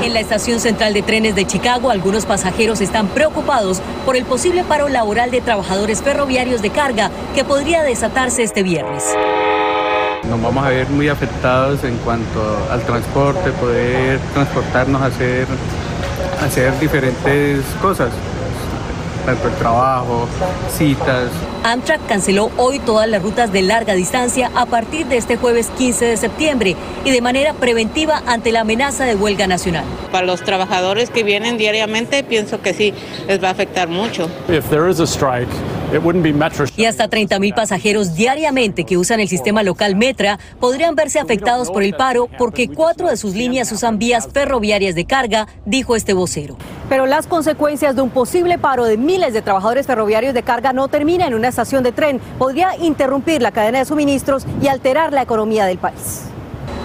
En 0.03 0.13
la 0.15 0.19
estación 0.19 0.59
central 0.59 0.95
de 0.95 1.03
trenes 1.03 1.35
de 1.35 1.45
Chicago, 1.45 1.91
algunos 1.91 2.25
pasajeros 2.25 2.81
están 2.81 3.07
preocupados 3.09 3.81
por 4.03 4.15
el 4.15 4.25
posible 4.25 4.63
paro 4.63 4.89
laboral 4.89 5.29
de 5.29 5.41
trabajadores 5.41 6.01
ferroviarios 6.01 6.63
de 6.63 6.71
carga 6.71 7.11
que 7.35 7.43
podría 7.43 7.83
desatarse 7.83 8.41
este 8.41 8.63
viernes. 8.63 9.03
Nos 10.27 10.41
vamos 10.41 10.65
a 10.65 10.69
ver 10.69 10.89
muy 10.89 11.07
afectados 11.07 11.83
en 11.83 11.97
cuanto 11.97 12.41
al 12.71 12.81
transporte, 12.81 13.51
poder 13.51 14.19
transportarnos 14.33 15.03
hacer, 15.03 15.45
hacer 16.43 16.79
diferentes 16.79 17.63
cosas, 17.79 18.09
tanto 19.27 19.49
el 19.49 19.53
trabajo, 19.55 20.27
citas. 20.75 21.29
Amtrak 21.63 22.07
canceló 22.07 22.49
hoy 22.57 22.79
todas 22.79 23.07
las 23.07 23.21
rutas 23.21 23.53
de 23.53 23.61
larga 23.61 23.93
distancia 23.93 24.49
a 24.55 24.65
partir 24.65 25.05
de 25.05 25.17
este 25.17 25.37
jueves 25.37 25.69
15 25.77 26.05
de 26.05 26.17
septiembre 26.17 26.75
y 27.05 27.11
de 27.11 27.21
manera 27.21 27.53
preventiva 27.53 28.23
ante 28.25 28.51
la 28.51 28.61
amenaza 28.61 29.05
de 29.05 29.13
huelga 29.13 29.45
nacional. 29.45 29.83
Para 30.11 30.25
los 30.25 30.41
trabajadores 30.43 31.11
que 31.11 31.23
vienen 31.23 31.57
diariamente, 31.57 32.23
pienso 32.23 32.61
que 32.63 32.73
sí 32.73 32.95
les 33.27 33.43
va 33.43 33.49
a 33.49 33.51
afectar 33.51 33.89
mucho. 33.89 34.27
Y 36.77 36.85
hasta 36.85 37.09
30 37.09 37.37
mil 37.39 37.53
pasajeros 37.53 38.15
diariamente 38.15 38.85
que 38.85 38.97
usan 38.97 39.19
el 39.19 39.27
sistema 39.27 39.61
local 39.61 39.95
Metra 39.95 40.39
podrían 40.59 40.95
verse 40.95 41.19
afectados 41.19 41.69
por 41.69 41.83
el 41.83 41.93
paro 41.93 42.27
porque 42.37 42.69
cuatro 42.69 43.09
de 43.09 43.17
sus 43.17 43.35
líneas 43.35 43.71
usan 43.71 43.99
vías 43.99 44.29
ferroviarias 44.33 44.95
de 44.95 45.05
carga, 45.05 45.47
dijo 45.65 45.95
este 45.95 46.13
vocero. 46.13 46.55
Pero 46.87 47.05
las 47.05 47.27
consecuencias 47.27 47.95
de 47.95 48.01
un 48.01 48.09
posible 48.09 48.57
paro 48.57 48.85
de 48.85 48.97
miles 48.97 49.33
de 49.33 49.41
trabajadores 49.41 49.85
ferroviarios 49.85 50.33
de 50.33 50.43
carga 50.43 50.73
no 50.73 50.87
terminan 50.87 51.29
en 51.29 51.33
una 51.35 51.50
estación 51.51 51.83
de 51.83 51.91
tren. 51.91 52.19
Podría 52.39 52.75
interrumpir 52.77 53.43
la 53.43 53.51
cadena 53.51 53.77
de 53.77 53.85
suministros 53.85 54.45
y 54.61 54.67
alterar 54.67 55.13
la 55.13 55.21
economía 55.21 55.65
del 55.65 55.77
país. 55.77 56.23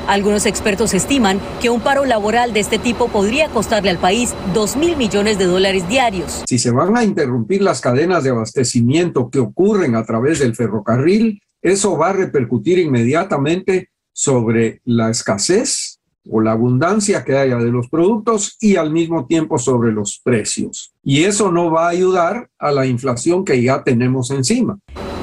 Algunos 0.06 0.46
expertos 0.46 0.94
estiman 0.94 1.40
que 1.60 1.68
un 1.68 1.80
paro 1.80 2.04
laboral 2.04 2.52
de 2.52 2.60
este 2.60 2.78
tipo 2.78 3.08
podría 3.08 3.48
costarle 3.48 3.90
al 3.90 3.98
país 3.98 4.34
2 4.54 4.76
mil 4.76 4.96
millones 4.96 5.36
de 5.36 5.46
dólares 5.46 5.88
diarios. 5.88 6.44
Si 6.46 6.58
se 6.58 6.70
van 6.70 6.96
a 6.96 7.02
interrumpir 7.02 7.60
las 7.60 7.80
cadenas 7.80 8.22
de 8.22 8.30
abastecimiento 8.30 9.30
que 9.30 9.40
ocurren 9.40 9.96
a 9.96 10.04
través 10.04 10.38
del 10.38 10.54
ferrocarril, 10.54 11.40
eso 11.60 11.98
va 11.98 12.10
a 12.10 12.12
repercutir 12.12 12.78
inmediatamente 12.78 13.90
sobre 14.12 14.80
la 14.84 15.10
escasez 15.10 15.95
o 16.30 16.40
la 16.40 16.52
abundancia 16.52 17.24
que 17.24 17.36
haya 17.36 17.56
de 17.56 17.70
los 17.70 17.88
productos 17.88 18.56
y 18.60 18.76
al 18.76 18.90
mismo 18.90 19.26
tiempo 19.26 19.58
sobre 19.58 19.92
los 19.92 20.20
precios. 20.22 20.92
Y 21.02 21.24
eso 21.24 21.50
no 21.50 21.70
va 21.70 21.86
a 21.86 21.90
ayudar 21.90 22.50
a 22.58 22.72
la 22.72 22.86
inflación 22.86 23.44
que 23.44 23.62
ya 23.62 23.82
tenemos 23.82 24.30
encima. 24.30 24.78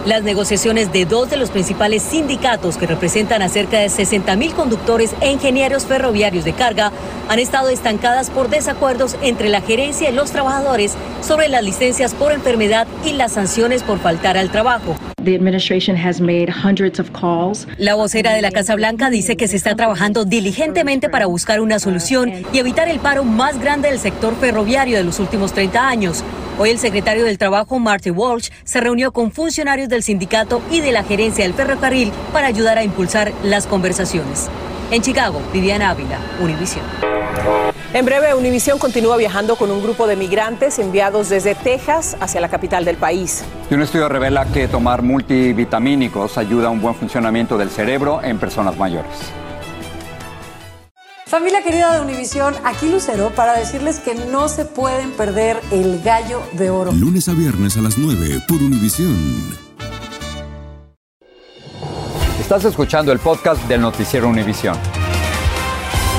Las 0.05 0.24
negociaciones 0.24 0.91
de 0.91 1.05
dos 1.05 1.29
de 1.29 1.38
los 1.38 1.50
principales 1.50 2.03
sindicatos 2.03 2.75
que 2.75 2.88
representan 2.88 3.41
a 3.41 3.48
cerca 3.48 3.79
de 3.79 3.88
60 3.88 4.36
mil 4.36 4.53
conductores 4.53 5.15
e 5.22 5.31
ingenieros 5.31 5.86
ferroviarios 5.86 6.43
de 6.43 6.51
carga 6.51 6.91
han 7.29 7.39
estado 7.39 7.69
estancadas 7.69 8.29
por 8.29 8.50
desacuerdos 8.50 9.15
entre 9.22 9.48
la 9.48 9.62
gerencia 9.62 10.10
y 10.10 10.13
los 10.13 10.31
trabajadores 10.31 10.95
sobre 11.22 11.48
las 11.48 11.63
licencias 11.63 12.13
por 12.13 12.33
enfermedad 12.33 12.86
y 13.05 13.13
las 13.13 13.31
sanciones 13.31 13.81
por 13.81 13.98
faltar 14.00 14.36
al 14.38 14.51
trabajo. 14.51 14.98
La 17.77 17.95
vocera 17.95 18.33
de 18.33 18.41
la 18.41 18.51
Casa 18.51 18.75
Blanca 18.75 19.09
dice 19.09 19.37
que 19.37 19.47
se 19.47 19.55
está 19.55 19.75
trabajando 19.75 20.25
diligentemente 20.25 21.09
para 21.09 21.25
buscar 21.25 21.61
una 21.61 21.79
solución 21.79 22.31
y 22.51 22.57
evitar 22.57 22.89
el 22.89 22.99
paro 22.99 23.23
más 23.23 23.59
grande 23.59 23.89
del 23.89 23.99
sector 23.99 24.35
ferroviario 24.35 24.97
de 24.97 25.03
los 25.03 25.19
últimos 25.19 25.53
30 25.53 25.87
años. 25.87 26.23
Hoy 26.59 26.69
el 26.69 26.77
secretario 26.77 27.25
del 27.25 27.37
Trabajo, 27.37 27.79
Marty 27.79 28.11
Walsh, 28.11 28.49
se 28.63 28.79
reunió 28.79 29.11
con 29.11 29.31
funcionarios 29.31 29.89
del 29.89 30.03
sindicato 30.03 30.61
y 30.69 30.81
de 30.81 30.91
la 30.91 31.03
gerencia 31.03 31.45
del 31.45 31.53
ferrocarril 31.53 32.11
para 32.31 32.47
ayudar 32.47 32.77
a 32.77 32.83
impulsar 32.83 33.31
las 33.43 33.65
conversaciones. 33.65 34.49
En 34.91 35.01
Chicago, 35.01 35.41
Viviana 35.51 35.89
Ávila, 35.89 36.19
Univisión. 36.41 36.85
En 37.93 38.05
breve, 38.05 38.33
Univisión 38.33 38.79
continúa 38.79 39.17
viajando 39.17 39.55
con 39.55 39.69
un 39.69 39.83
grupo 39.83 40.07
de 40.07 40.15
migrantes 40.15 40.79
enviados 40.79 41.29
desde 41.29 41.53
Texas 41.53 42.17
hacia 42.19 42.41
la 42.41 42.50
capital 42.50 42.85
del 42.85 42.97
país. 42.97 43.43
Y 43.69 43.75
un 43.75 43.83
estudio 43.83 44.09
revela 44.09 44.45
que 44.45 44.67
tomar 44.67 45.03
multivitamínicos 45.03 46.39
ayuda 46.39 46.69
a 46.69 46.71
un 46.71 46.81
buen 46.81 46.95
funcionamiento 46.95 47.55
del 47.55 47.69
cerebro 47.69 48.19
en 48.23 48.39
personas 48.39 48.75
mayores. 48.77 49.12
Familia 51.27 51.62
querida 51.62 51.93
de 51.93 52.01
Univisión, 52.01 52.55
aquí 52.63 52.89
Lucero 52.89 53.29
para 53.35 53.53
decirles 53.53 54.00
que 54.00 54.15
no 54.15 54.50
se 54.50 54.65
pueden 54.65 55.12
perder 55.12 55.62
el 55.69 56.01
gallo 56.01 56.41
de 56.53 56.71
oro. 56.71 56.91
Lunes 56.93 57.29
a 57.29 57.33
viernes 57.33 57.77
a 57.77 57.81
las 57.81 58.00
9 58.00 58.41
por 58.47 58.57
Univisión. 58.57 59.15
Estás 62.39 62.65
escuchando 62.65 63.12
el 63.12 63.19
podcast 63.19 63.63
del 63.67 63.81
noticiero 63.81 64.27
Univisión. 64.27 64.77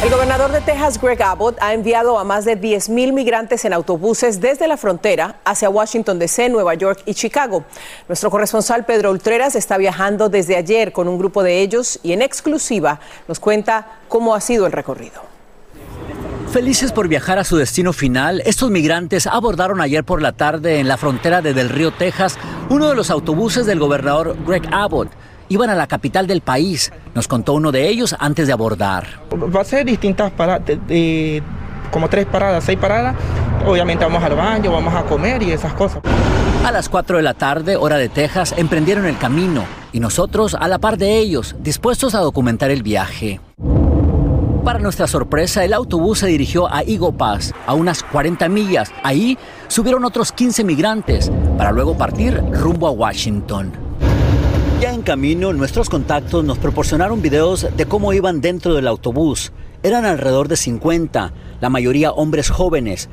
El 0.05 0.11
gobernador 0.11 0.53
de 0.53 0.61
Texas, 0.61 1.01
Greg 1.01 1.23
Abbott, 1.23 1.57
ha 1.63 1.73
enviado 1.73 2.19
a 2.19 2.25
más 2.25 2.45
de 2.45 2.61
10.000 2.61 3.15
migrantes 3.15 3.65
en 3.65 3.73
autobuses 3.73 4.39
desde 4.39 4.69
la 4.69 4.77
frontera 4.77 5.37
hacia 5.47 5.71
Washington, 5.71 6.19
D.C., 6.19 6.51
Nueva 6.51 6.75
York 6.75 7.01
y 7.07 7.15
Chicago. 7.15 7.65
Nuestro 8.07 8.29
corresponsal 8.31 8.85
Pedro 8.85 9.11
Ultreras 9.11 9.55
está 9.57 9.79
viajando 9.79 10.29
desde 10.29 10.57
ayer 10.57 10.93
con 10.93 11.09
un 11.09 11.17
grupo 11.17 11.43
de 11.43 11.63
ellos 11.63 11.99
y 12.03 12.13
en 12.13 12.21
exclusiva 12.21 13.01
nos 13.29 13.41
cuenta 13.41 14.01
cómo 14.09 14.35
ha 14.35 14.43
sido 14.43 14.67
el 14.67 14.73
recorrido. 14.73 15.23
Felices 16.53 16.93
por 16.93 17.09
viajar 17.09 17.39
a 17.39 17.45
su 17.45 17.57
destino 17.57 17.95
final, 17.95 18.43
estos 18.45 18.71
migrantes 18.71 19.27
abordaron 19.27 19.81
ayer 19.81 20.05
por 20.05 20.21
la 20.21 20.33
tarde 20.33 20.81
en 20.81 20.87
la 20.87 20.99
frontera 20.99 21.41
de 21.41 21.55
Del 21.55 21.71
Río, 21.71 21.95
Texas, 21.95 22.37
uno 22.69 22.91
de 22.91 22.95
los 22.95 23.09
autobuses 23.09 23.65
del 23.65 23.79
gobernador 23.79 24.37
Greg 24.47 24.65
Abbott 24.71 25.09
iban 25.49 25.71
a 25.71 25.75
la 25.75 25.87
capital 25.87 26.27
del 26.27 26.41
país. 26.41 26.93
Nos 27.15 27.29
contó 27.29 27.55
uno 27.55 27.73
de 27.73 27.89
ellos 27.89 28.15
antes 28.19 28.47
de 28.47 28.53
abordar. 28.53 29.07
Va 29.33 29.61
a 29.61 29.65
ser 29.65 29.85
distintas 29.85 30.33
paradas, 30.33 30.71
como 31.91 32.09
tres 32.09 32.27
paradas, 32.27 32.65
seis 32.65 32.79
paradas. 32.79 33.15
Obviamente 33.67 34.05
vamos 34.05 34.23
al 34.23 34.35
baño, 34.35 34.73
vamos 34.73 34.95
a 34.95 35.03
comer 35.05 35.43
y 35.43 35.53
esas 35.53 35.73
cosas. 35.75 36.03
A 36.65 36.73
las 36.73 36.89
4 36.89 37.19
de 37.19 37.23
la 37.23 37.35
tarde, 37.35 37.77
hora 37.77 37.97
de 37.97 38.09
Texas, 38.09 38.55
emprendieron 38.57 39.07
el 39.07 39.19
camino 39.19 39.65
y 39.93 40.01
nosotros 40.01 40.55
a 40.59 40.67
la 40.67 40.79
par 40.79 40.99
de 40.99 41.19
ellos, 41.19 41.55
dispuestos 41.61 42.15
a 42.15 42.21
documentar 42.21 42.71
el 42.71 42.83
viaje. 42.83 43.41
Para 44.65 44.79
nuestra 44.79 45.07
sorpresa, 45.07 45.63
el 45.63 45.75
autobús 45.75 46.21
se 46.21 46.27
dirigió 46.27 46.73
a 46.73 46.81
Eagle 46.83 47.13
Pass, 47.13 47.53
a 47.67 47.75
unas 47.75 48.03
40 48.03 48.49
millas. 48.49 48.91
Ahí 49.03 49.37
subieron 49.69 50.07
otros 50.07 50.33
15 50.33 50.65
migrantes 50.65 51.31
para 51.59 51.71
luego 51.71 51.99
partir 51.99 52.43
rumbo 52.51 52.89
a 52.89 52.91
Washington. 52.91 53.84
Ya 54.81 54.93
en 54.93 55.03
camino, 55.03 55.53
nuestros 55.53 55.89
contactos 55.89 56.45
nos 56.45 56.59
proporcionaron 56.59 57.23
videos 57.23 57.67
de 57.77 57.87
cómo 57.87 58.13
iban 58.13 58.41
dentro 58.41 58.75
del 58.75 58.87
autobús. 58.87 59.53
Eran 59.83 60.05
alrededor 60.05 60.49
de 60.49 60.57
50, 60.57 61.33
la 61.61 61.69
mayoría 61.69 62.11
hombres 62.13 62.51
jóvenes. 62.51 63.09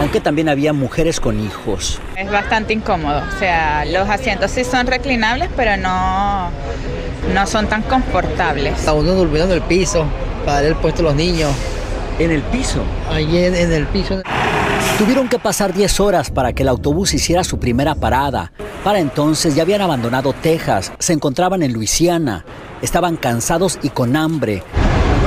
aunque 0.00 0.20
también 0.20 0.48
había 0.48 0.72
mujeres 0.72 1.20
con 1.20 1.38
hijos. 1.40 2.00
Es 2.16 2.30
bastante 2.30 2.72
incómodo, 2.72 3.18
o 3.18 3.38
sea, 3.38 3.84
los 3.84 4.08
asientos 4.08 4.50
sí 4.50 4.64
son 4.64 4.86
reclinables, 4.86 5.50
pero 5.56 5.76
no, 5.76 6.50
no 7.34 7.46
son 7.46 7.66
tan 7.66 7.82
confortables. 7.82 8.88
A 8.88 8.94
uno 8.94 9.12
durmiendo 9.12 9.54
en 9.54 9.62
el 9.62 9.68
piso 9.68 10.06
para 10.44 10.62
dar 10.62 10.64
el 10.64 10.76
puesto 10.76 11.02
a 11.02 11.04
los 11.04 11.14
niños. 11.14 11.50
¿En 12.18 12.30
el 12.30 12.42
piso? 12.42 12.82
Allí 13.10 13.44
en, 13.44 13.54
en 13.54 13.72
el 13.72 13.86
piso. 13.86 14.22
Tuvieron 15.00 15.30
que 15.30 15.38
pasar 15.38 15.72
10 15.72 15.98
horas 16.00 16.30
para 16.30 16.52
que 16.52 16.62
el 16.62 16.68
autobús 16.68 17.14
hiciera 17.14 17.42
su 17.42 17.58
primera 17.58 17.94
parada. 17.94 18.52
Para 18.84 18.98
entonces 18.98 19.54
ya 19.54 19.62
habían 19.62 19.80
abandonado 19.80 20.34
Texas, 20.34 20.92
se 20.98 21.14
encontraban 21.14 21.62
en 21.62 21.72
Luisiana, 21.72 22.44
estaban 22.82 23.16
cansados 23.16 23.78
y 23.82 23.88
con 23.88 24.14
hambre, 24.14 24.62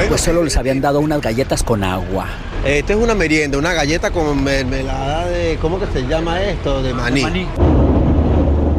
pues 0.07 0.21
solo 0.21 0.43
les 0.43 0.57
habían 0.57 0.79
dado 0.79 0.99
unas 0.99 1.21
galletas 1.21 1.63
con 1.63 1.83
agua. 1.83 2.27
Esto 2.63 2.93
es 2.93 2.99
una 2.99 3.15
merienda, 3.15 3.57
una 3.57 3.73
galleta 3.73 4.11
con 4.11 4.43
mermelada 4.43 5.25
de, 5.25 5.57
¿cómo 5.59 5.79
que 5.79 5.87
se 5.87 6.05
llama 6.05 6.39
esto? 6.43 6.83
De 6.83 6.93
maní. 6.93 7.47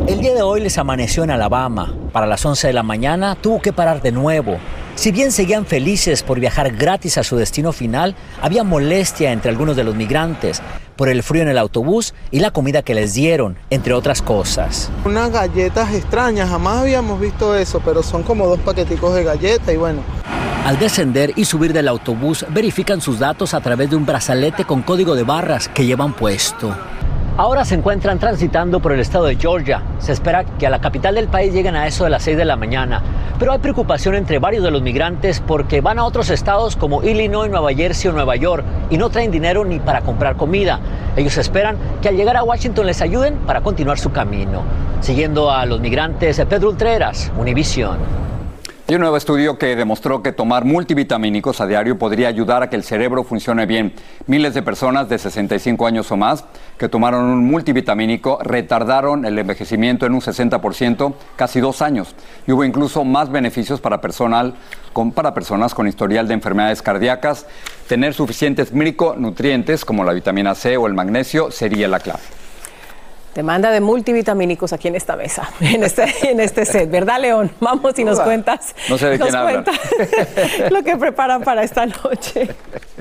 El 0.06 0.20
día 0.20 0.32
de 0.32 0.42
hoy 0.42 0.60
les 0.60 0.78
amaneció 0.78 1.24
en 1.24 1.32
Alabama. 1.32 1.92
Para 2.12 2.28
las 2.28 2.46
11 2.46 2.68
de 2.68 2.72
la 2.72 2.84
mañana 2.84 3.34
tuvo 3.34 3.60
que 3.60 3.72
parar 3.72 4.00
de 4.00 4.12
nuevo. 4.12 4.58
Si 4.94 5.10
bien 5.10 5.32
seguían 5.32 5.66
felices 5.66 6.22
por 6.22 6.38
viajar 6.38 6.70
gratis 6.76 7.18
a 7.18 7.24
su 7.24 7.34
destino 7.34 7.72
final, 7.72 8.14
había 8.40 8.62
molestia 8.62 9.32
entre 9.32 9.50
algunos 9.50 9.74
de 9.74 9.82
los 9.82 9.96
migrantes 9.96 10.62
por 10.96 11.08
el 11.08 11.22
frío 11.22 11.42
en 11.42 11.48
el 11.48 11.58
autobús 11.58 12.14
y 12.30 12.40
la 12.40 12.50
comida 12.50 12.82
que 12.82 12.94
les 12.94 13.14
dieron, 13.14 13.56
entre 13.70 13.94
otras 13.94 14.22
cosas. 14.22 14.90
Unas 15.04 15.30
galletas 15.30 15.94
extrañas, 15.94 16.48
jamás 16.48 16.78
habíamos 16.78 17.20
visto 17.20 17.54
eso, 17.56 17.80
pero 17.84 18.02
son 18.02 18.22
como 18.22 18.46
dos 18.46 18.60
paqueticos 18.60 19.14
de 19.14 19.24
galleta 19.24 19.72
y 19.72 19.76
bueno. 19.76 20.00
Al 20.64 20.78
descender 20.78 21.32
y 21.36 21.44
subir 21.44 21.74
del 21.74 21.88
autobús, 21.88 22.46
verifican 22.48 23.00
sus 23.02 23.18
datos 23.18 23.52
a 23.52 23.60
través 23.60 23.90
de 23.90 23.96
un 23.96 24.06
brazalete 24.06 24.64
con 24.64 24.80
código 24.80 25.14
de 25.14 25.22
barras 25.22 25.68
que 25.68 25.84
llevan 25.84 26.14
puesto. 26.14 26.74
Ahora 27.36 27.64
se 27.64 27.74
encuentran 27.74 28.20
transitando 28.20 28.78
por 28.78 28.92
el 28.92 29.00
estado 29.00 29.24
de 29.24 29.34
Georgia. 29.34 29.82
Se 29.98 30.12
espera 30.12 30.44
que 30.44 30.68
a 30.68 30.70
la 30.70 30.80
capital 30.80 31.16
del 31.16 31.26
país 31.26 31.52
lleguen 31.52 31.74
a 31.74 31.88
eso 31.88 32.04
de 32.04 32.10
las 32.10 32.22
6 32.22 32.36
de 32.36 32.44
la 32.44 32.54
mañana. 32.54 33.02
Pero 33.40 33.50
hay 33.50 33.58
preocupación 33.58 34.14
entre 34.14 34.38
varios 34.38 34.62
de 34.62 34.70
los 34.70 34.82
migrantes 34.82 35.42
porque 35.44 35.80
van 35.80 35.98
a 35.98 36.04
otros 36.04 36.30
estados 36.30 36.76
como 36.76 37.02
Illinois, 37.02 37.50
Nueva 37.50 37.74
Jersey 37.74 38.08
o 38.08 38.14
Nueva 38.14 38.36
York 38.36 38.64
y 38.88 38.98
no 38.98 39.10
traen 39.10 39.32
dinero 39.32 39.64
ni 39.64 39.80
para 39.80 40.02
comprar 40.02 40.36
comida. 40.36 40.78
Ellos 41.16 41.36
esperan 41.36 41.76
que 42.00 42.08
al 42.08 42.16
llegar 42.16 42.36
a 42.36 42.44
Washington 42.44 42.86
les 42.86 43.02
ayuden 43.02 43.38
para 43.38 43.62
continuar 43.62 43.98
su 43.98 44.12
camino. 44.12 44.62
Siguiendo 45.00 45.50
a 45.50 45.66
los 45.66 45.80
migrantes, 45.80 46.40
Pedro 46.48 46.68
Ultreras, 46.68 47.32
Univision. 47.36 47.98
Hay 48.86 48.96
un 48.96 49.00
nuevo 49.00 49.16
estudio 49.16 49.56
que 49.56 49.76
demostró 49.76 50.22
que 50.22 50.32
tomar 50.32 50.66
multivitamínicos 50.66 51.62
a 51.62 51.66
diario 51.66 51.98
podría 51.98 52.28
ayudar 52.28 52.62
a 52.62 52.68
que 52.68 52.76
el 52.76 52.84
cerebro 52.84 53.24
funcione 53.24 53.64
bien. 53.64 53.94
Miles 54.26 54.52
de 54.52 54.60
personas 54.60 55.08
de 55.08 55.16
65 55.16 55.86
años 55.86 56.12
o 56.12 56.18
más 56.18 56.44
que 56.76 56.90
tomaron 56.90 57.24
un 57.24 57.46
multivitamínico 57.46 58.38
retardaron 58.42 59.24
el 59.24 59.38
envejecimiento 59.38 60.04
en 60.04 60.12
un 60.12 60.20
60%, 60.20 61.14
casi 61.34 61.60
dos 61.60 61.80
años. 61.80 62.14
Y 62.46 62.52
hubo 62.52 62.62
incluso 62.62 63.06
más 63.06 63.32
beneficios 63.32 63.80
para, 63.80 64.02
personal, 64.02 64.52
para 65.14 65.32
personas 65.32 65.72
con 65.72 65.88
historial 65.88 66.28
de 66.28 66.34
enfermedades 66.34 66.82
cardíacas. 66.82 67.46
Tener 67.88 68.12
suficientes 68.12 68.74
micronutrientes 68.74 69.82
como 69.86 70.04
la 70.04 70.12
vitamina 70.12 70.54
C 70.54 70.76
o 70.76 70.86
el 70.86 70.92
magnesio 70.92 71.50
sería 71.50 71.88
la 71.88 72.00
clave. 72.00 72.43
Demanda 73.34 73.70
de 73.72 73.80
multivitamínicos 73.80 74.72
aquí 74.72 74.88
en 74.88 74.94
esta 74.94 75.16
mesa, 75.16 75.50
en 75.60 75.82
este, 75.82 76.04
en 76.22 76.38
este 76.38 76.64
set, 76.64 76.90
¿verdad, 76.90 77.20
León? 77.20 77.50
Vamos 77.60 77.98
y 77.98 78.04
nos 78.04 78.20
cuentas. 78.20 78.74
No 78.88 78.96
sé 78.96 79.08
de 79.08 79.18
nos 79.18 79.28
quién 79.28 79.42
cuentas 79.42 79.78
lo 80.70 80.82
que 80.84 80.96
preparan 80.96 81.42
para 81.42 81.64
esta 81.64 81.84
noche. 81.86 82.48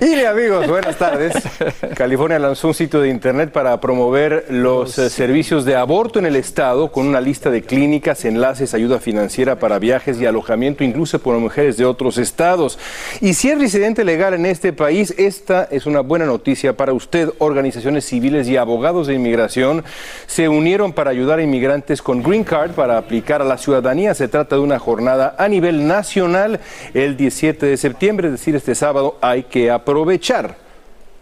Y 0.02 0.26
amigos, 0.26 0.68
buenas 0.68 0.98
tardes. 0.98 1.34
California 1.96 2.40
lanzó 2.40 2.70
un 2.70 2.74
sitio 2.74 3.00
de 3.00 3.10
internet 3.10 3.52
para 3.52 3.80
promover 3.80 4.48
los 4.50 4.98
eh, 4.98 5.10
servicios 5.12 5.66
de 5.66 5.76
aborto 5.76 6.18
en 6.18 6.26
el 6.26 6.36
estado 6.36 6.92
con 6.92 7.08
una 7.08 7.22
lista 7.22 7.52
de 7.52 7.62
clínicas, 7.62 8.26
enlaces, 8.26 8.74
ayuda 8.74 9.00
financiera 9.00 9.60
para 9.60 9.78
viajes 9.78 10.20
y 10.20 10.26
alojamiento, 10.26 10.84
incluso 10.84 11.20
por 11.20 11.38
mujeres 11.38 11.78
de 11.78 11.86
otros 11.86 12.18
estados. 12.18 12.80
Y 13.22 13.36
si 13.36 13.52
es 13.52 13.60
residente 13.60 14.04
legal 14.04 14.34
en 14.34 14.48
este 14.48 14.74
país, 14.74 15.14
esta 15.18 15.68
es 15.70 15.86
una 15.86 16.00
buena 16.00 16.26
noticia 16.26 16.76
para 16.76 16.92
usted. 16.92 17.30
Organizaciones 17.38 18.06
civiles 18.06 18.48
y 18.48 18.58
abogados 18.58 19.06
de 19.06 19.14
inmigración 19.14 19.84
se 20.28 20.50
unieron 20.50 20.94
para 20.94 21.12
ayudar 21.12 21.40
a 21.40 21.44
inmigrantes 21.44 22.02
con 22.02 22.22
Green 22.24 22.44
Card 22.44 22.72
para 22.72 22.98
aplicar 22.98 23.42
a 23.42 23.46
la 23.46 23.58
ciudadanía. 23.58 24.14
Se 24.14 24.28
trata 24.28 24.56
de 24.56 24.62
una 24.62 24.80
jornada 24.80 25.36
a 25.38 25.48
nivel 25.48 25.88
nacional 25.88 26.60
el 26.94 27.18
17 27.18 27.66
de 27.66 27.78
septiembre, 27.78 28.28
es 28.28 28.34
decir, 28.34 28.56
este 28.56 28.76
sábado 28.76 29.18
hay 29.22 29.44
que 29.44 29.72
aprovechar 29.72 30.56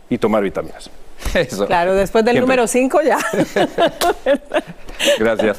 y 0.10 0.18
tomar 0.18 0.44
vitaminas. 0.44 0.90
Eso. 1.34 1.68
Claro, 1.68 1.94
después 1.94 2.26
del 2.26 2.34
Siempre. 2.34 2.56
número 2.56 2.68
5 2.68 3.02
ya. 3.04 3.18
Gracias. 5.20 5.58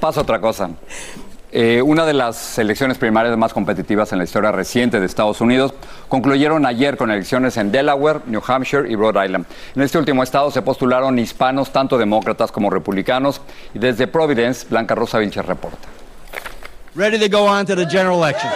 Paso 0.00 0.20
a 0.20 0.22
otra 0.22 0.40
cosa. 0.40 0.70
Eh, 1.52 1.80
una 1.80 2.04
de 2.04 2.12
las 2.12 2.58
elecciones 2.58 2.98
primarias 2.98 3.36
más 3.38 3.52
competitivas 3.52 4.12
en 4.12 4.18
la 4.18 4.24
historia 4.24 4.50
reciente 4.50 4.98
de 4.98 5.06
Estados 5.06 5.40
Unidos 5.40 5.72
concluyeron 6.08 6.66
ayer 6.66 6.96
con 6.96 7.10
elecciones 7.10 7.56
en 7.56 7.70
Delaware, 7.70 8.20
New 8.26 8.42
Hampshire 8.46 8.90
y 8.90 8.96
Rhode 8.96 9.24
Island. 9.24 9.46
En 9.76 9.82
este 9.82 9.96
último 9.96 10.22
estado 10.22 10.50
se 10.50 10.62
postularon 10.62 11.18
hispanos, 11.18 11.70
tanto 11.70 11.98
demócratas 11.98 12.50
como 12.50 12.68
republicanos, 12.68 13.40
y 13.74 13.78
desde 13.78 14.08
Providence, 14.08 14.66
Blanca 14.68 14.94
Rosa 14.96 15.18
Vilches 15.18 15.46
reporta. 15.46 15.88
Ready 16.96 17.18
to 17.18 17.28
go 17.28 17.44
on 17.44 17.64
to 17.66 17.76
the 17.76 17.86
general 17.86 18.16
election. 18.18 18.50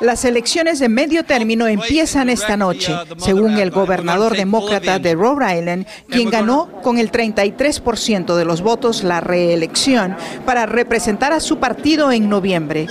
Las 0.00 0.26
elecciones 0.26 0.78
de 0.78 0.90
medio 0.90 1.24
término 1.24 1.66
empiezan 1.66 2.28
esta 2.28 2.56
noche, 2.56 2.94
según 3.16 3.52
el 3.56 3.70
gobernador 3.70 4.36
demócrata 4.36 4.98
de 4.98 5.14
Rhode 5.14 5.58
Island, 5.58 5.86
quien 6.08 6.28
ganó 6.28 6.68
con 6.82 6.98
el 6.98 7.10
33% 7.10 8.36
de 8.36 8.44
los 8.44 8.60
votos 8.60 9.02
la 9.02 9.20
reelección 9.20 10.14
para 10.44 10.66
representar 10.66 11.32
a 11.32 11.40
su 11.40 11.58
partido 11.58 12.12
en 12.12 12.28
noviembre. 12.28 12.88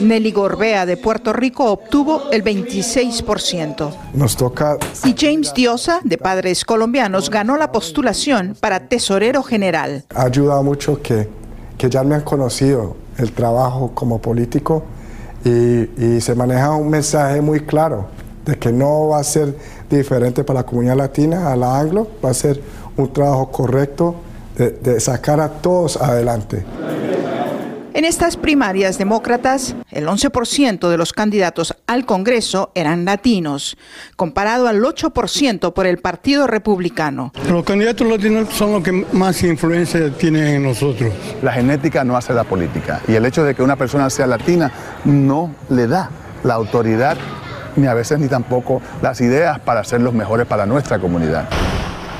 Nelly 0.00 0.32
Gorbea 0.32 0.86
de 0.86 0.96
Puerto 0.96 1.32
Rico 1.32 1.70
obtuvo 1.70 2.30
el 2.32 2.42
26%. 2.42 3.94
Nos 4.14 4.36
toca 4.36 4.76
Y 5.04 5.14
James 5.16 5.54
Diosa, 5.54 6.00
de 6.02 6.18
padres 6.18 6.64
colombianos, 6.64 7.30
ganó 7.30 7.56
la 7.56 7.70
postulación 7.70 8.56
para 8.58 8.88
tesorero 8.88 9.44
general. 9.44 10.04
ha 10.14 10.24
ayudado 10.24 10.64
mucho 10.64 11.00
que, 11.00 11.28
que 11.78 11.88
ya 11.88 12.02
me 12.02 12.16
han 12.16 12.22
conocido 12.22 12.96
el 13.18 13.30
trabajo 13.32 13.92
como 13.94 14.20
político 14.20 14.82
y, 15.46 16.20
se 16.20 16.34
maneja 16.34 16.72
un 16.72 16.88
mensaje 16.88 17.40
muy 17.40 17.60
claro 17.60 18.06
de 18.44 18.56
que 18.56 18.72
no 18.72 19.08
va 19.08 19.18
a 19.18 19.24
ser 19.24 19.54
diferente 19.90 20.44
para 20.44 20.60
la 20.60 20.66
comunidad 20.66 20.96
latina 20.96 21.52
a 21.52 21.56
la 21.56 21.78
anglo, 21.78 22.08
va 22.24 22.30
a 22.30 22.34
ser 22.34 22.60
un 22.96 23.12
trabajo 23.12 23.50
correcto 23.50 24.14
de 24.56 25.00
sacar 25.00 25.40
a 25.40 25.48
todos 25.48 25.96
adelante. 25.98 26.64
En 27.96 28.04
estas 28.04 28.36
primarias 28.36 28.98
demócratas, 28.98 29.74
el 29.90 30.06
11% 30.06 30.90
de 30.90 30.98
los 30.98 31.14
candidatos 31.14 31.74
al 31.86 32.04
Congreso 32.04 32.70
eran 32.74 33.06
latinos, 33.06 33.78
comparado 34.16 34.68
al 34.68 34.82
8% 34.82 35.72
por 35.72 35.86
el 35.86 35.96
Partido 35.96 36.46
Republicano. 36.46 37.32
Los 37.48 37.64
candidatos 37.64 38.06
latinos 38.06 38.50
son 38.52 38.72
los 38.72 38.82
que 38.82 38.92
más 38.92 39.42
influencia 39.44 40.10
tienen 40.10 40.46
en 40.46 40.62
nosotros. 40.64 41.10
La 41.42 41.54
genética 41.54 42.04
no 42.04 42.18
hace 42.18 42.34
la 42.34 42.44
política 42.44 43.00
y 43.08 43.14
el 43.14 43.24
hecho 43.24 43.44
de 43.44 43.54
que 43.54 43.62
una 43.62 43.76
persona 43.76 44.10
sea 44.10 44.26
latina 44.26 44.70
no 45.06 45.54
le 45.70 45.86
da 45.86 46.10
la 46.44 46.52
autoridad 46.52 47.16
ni 47.76 47.86
a 47.86 47.94
veces 47.94 48.18
ni 48.18 48.28
tampoco 48.28 48.82
las 49.00 49.22
ideas 49.22 49.58
para 49.60 49.82
ser 49.84 50.02
los 50.02 50.12
mejores 50.12 50.46
para 50.46 50.66
nuestra 50.66 50.98
comunidad. 50.98 51.48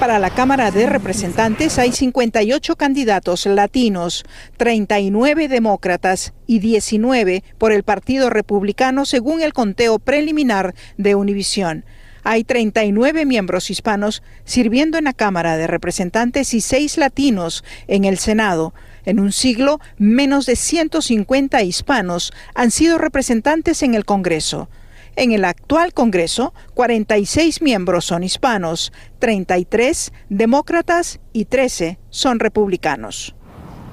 Para 0.00 0.18
la 0.18 0.28
Cámara 0.28 0.70
de 0.70 0.86
Representantes 0.86 1.78
hay 1.78 1.90
58 1.90 2.76
candidatos 2.76 3.46
latinos, 3.46 4.24
39 4.58 5.48
demócratas 5.48 6.34
y 6.46 6.58
19 6.58 7.42
por 7.56 7.72
el 7.72 7.82
Partido 7.82 8.28
Republicano, 8.28 9.06
según 9.06 9.40
el 9.40 9.54
conteo 9.54 9.98
preliminar 9.98 10.74
de 10.98 11.14
Univisión. 11.14 11.86
Hay 12.24 12.44
39 12.44 13.24
miembros 13.24 13.70
hispanos 13.70 14.22
sirviendo 14.44 14.98
en 14.98 15.04
la 15.04 15.14
Cámara 15.14 15.56
de 15.56 15.66
Representantes 15.66 16.52
y 16.52 16.60
6 16.60 16.98
latinos 16.98 17.64
en 17.88 18.04
el 18.04 18.18
Senado. 18.18 18.74
En 19.06 19.18
un 19.18 19.32
siglo, 19.32 19.80
menos 19.96 20.44
de 20.44 20.56
150 20.56 21.62
hispanos 21.62 22.34
han 22.54 22.70
sido 22.70 22.98
representantes 22.98 23.82
en 23.82 23.94
el 23.94 24.04
Congreso. 24.04 24.68
En 25.18 25.32
el 25.32 25.46
actual 25.46 25.94
Congreso, 25.94 26.52
46 26.74 27.62
miembros 27.62 28.04
son 28.04 28.22
hispanos, 28.22 28.92
33 29.18 30.12
demócratas 30.28 31.20
y 31.32 31.46
13 31.46 31.98
son 32.10 32.38
republicanos. 32.38 33.34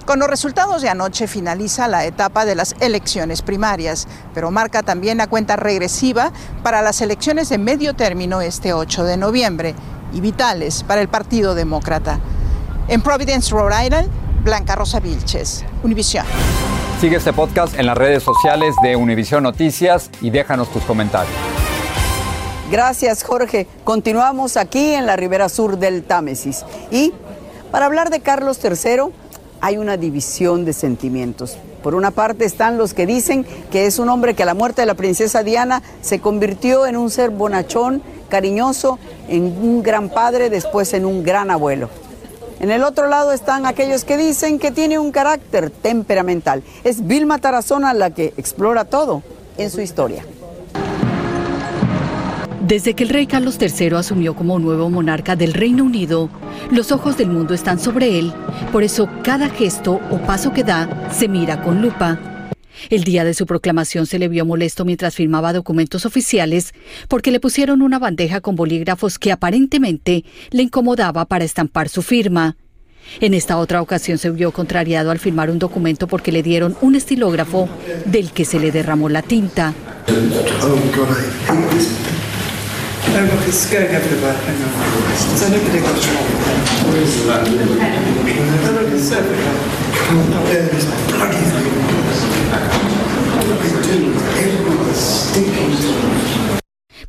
Con 0.06 0.20
los 0.20 0.30
resultados 0.30 0.82
de 0.82 0.90
anoche 0.90 1.28
finaliza 1.28 1.88
la 1.88 2.04
etapa 2.04 2.44
de 2.44 2.56
las 2.56 2.76
elecciones 2.82 3.42
primarias, 3.42 4.06
pero 4.34 4.52
marca 4.52 4.84
también 4.84 5.18
la 5.18 5.28
cuenta 5.28 5.56
regresiva 5.56 6.34
para 6.62 6.82
las 6.82 7.00
elecciones 7.00 7.48
de 7.48 7.58
medio 7.58 7.94
término 7.94 8.42
este 8.42 8.74
8 8.74 9.06
de 9.06 9.16
noviembre 9.16 9.76
y 10.12 10.20
vitales 10.20 10.84
para 10.84 11.00
el 11.00 11.08
Partido 11.08 11.56
Demócrata. 11.56 12.20
En 12.90 13.02
Providence, 13.02 13.50
Rhode 13.50 13.86
Island, 13.86 14.10
Blanca 14.44 14.76
Rosa 14.76 15.00
Vilches, 15.00 15.64
Univisión. 15.84 16.26
Sigue 17.00 17.16
este 17.16 17.32
podcast 17.32 17.80
en 17.80 17.86
las 17.86 17.98
redes 17.98 18.24
sociales 18.24 18.76
de 18.84 18.98
Univision 18.98 19.42
Noticias 19.42 20.10
y 20.20 20.32
déjanos 20.32 20.70
tus 20.70 20.84
comentarios. 20.84 21.34
Gracias, 22.70 23.24
Jorge. 23.24 23.68
Continuamos 23.86 24.58
aquí 24.58 24.96
en 24.96 25.06
la 25.06 25.16
ribera 25.16 25.48
sur 25.48 25.78
del 25.78 26.04
Támesis. 26.04 26.66
Y 26.92 27.14
para 27.72 27.86
hablar 27.86 28.10
de 28.10 28.20
Carlos 28.20 28.60
III, 28.62 29.14
hay 29.62 29.78
una 29.78 29.96
división 29.96 30.66
de 30.66 30.74
sentimientos. 30.74 31.58
Por 31.82 31.96
una 31.96 32.12
parte 32.12 32.44
están 32.44 32.78
los 32.78 32.94
que 32.94 33.06
dicen 33.06 33.46
que 33.72 33.86
es 33.86 33.98
un 33.98 34.10
hombre 34.10 34.34
que 34.34 34.44
a 34.44 34.46
la 34.46 34.56
muerte 34.56 34.82
de 34.82 34.88
la 34.88 34.96
princesa 34.96 35.44
Diana 35.44 35.82
se 36.02 36.20
convirtió 36.20 36.86
en 36.86 36.98
un 36.98 37.10
ser 37.10 37.30
bonachón, 37.30 38.02
cariñoso, 38.28 39.00
en 39.30 39.44
un 39.44 39.84
gran 39.84 40.10
padre, 40.10 40.50
después 40.50 40.94
en 40.94 41.06
un 41.06 41.24
gran 41.24 41.50
abuelo. 41.50 41.90
En 42.64 42.72
el 42.72 42.86
otro 42.86 43.10
lado 43.10 43.34
están 43.34 43.66
aquellos 43.66 44.06
que 44.06 44.16
dicen 44.16 44.58
que 44.58 44.72
tiene 44.72 44.98
un 44.98 45.12
carácter 45.12 45.70
temperamental. 45.70 46.64
Es 46.86 47.06
Vilma 47.06 47.38
Tarazona 47.40 47.94
la 47.94 48.12
que 48.12 48.34
explora 48.38 48.86
todo 48.86 49.22
en 49.58 49.70
su 49.70 49.82
historia. 49.82 50.24
Desde 52.66 52.94
que 52.94 53.04
el 53.04 53.10
rey 53.10 53.28
Carlos 53.28 53.58
III 53.60 53.96
asumió 53.98 54.34
como 54.34 54.60
nuevo 54.60 54.90
monarca 54.90 55.36
del 55.36 55.54
Reino 55.54 55.84
Unido, 55.84 56.30
los 56.72 56.94
ojos 56.94 57.18
del 57.18 57.28
mundo 57.28 57.54
están 57.54 57.80
sobre 57.80 58.18
él, 58.18 58.34
por 58.72 58.84
eso 58.84 59.10
cada 59.26 59.50
gesto 59.50 60.00
o 60.10 60.18
paso 60.20 60.54
que 60.54 60.64
da 60.64 60.88
se 61.12 61.28
mira 61.28 61.62
con 61.62 61.82
lupa. 61.82 62.33
El 62.90 63.04
día 63.04 63.24
de 63.24 63.34
su 63.34 63.46
proclamación 63.46 64.06
se 64.06 64.20
le 64.20 64.28
vio 64.28 64.46
molesto 64.46 64.86
mientras 64.86 65.16
firmaba 65.16 65.54
documentos 65.54 66.06
oficiales 66.06 66.74
porque 67.08 67.32
le 67.32 67.40
pusieron 67.40 67.82
una 67.82 68.00
bandeja 68.00 68.42
con 68.42 68.56
bolígrafos 68.56 69.20
que 69.20 69.32
aparentemente 69.32 70.24
le 70.52 70.64
incomodaba 70.64 71.26
para 71.26 71.46
estampar 71.46 71.90
su 71.90 72.02
firma. 72.02 72.56
En 73.20 73.34
esta 73.34 73.58
otra 73.58 73.82
ocasión 73.82 74.18
se 74.18 74.30
vio 74.30 74.52
contrariado 74.52 75.12
al 75.12 75.20
firmar 75.20 75.50
un 75.50 75.60
documento 75.60 76.08
porque 76.08 76.32
le 76.32 76.42
dieron 76.42 76.76
un 76.82 76.96
estilógrafo 76.96 77.70
del 78.06 78.32
que 78.32 78.46
se 78.46 78.60
le 78.60 78.72
derramó 78.72 79.10
la 79.10 79.22
tinta. 79.22 79.74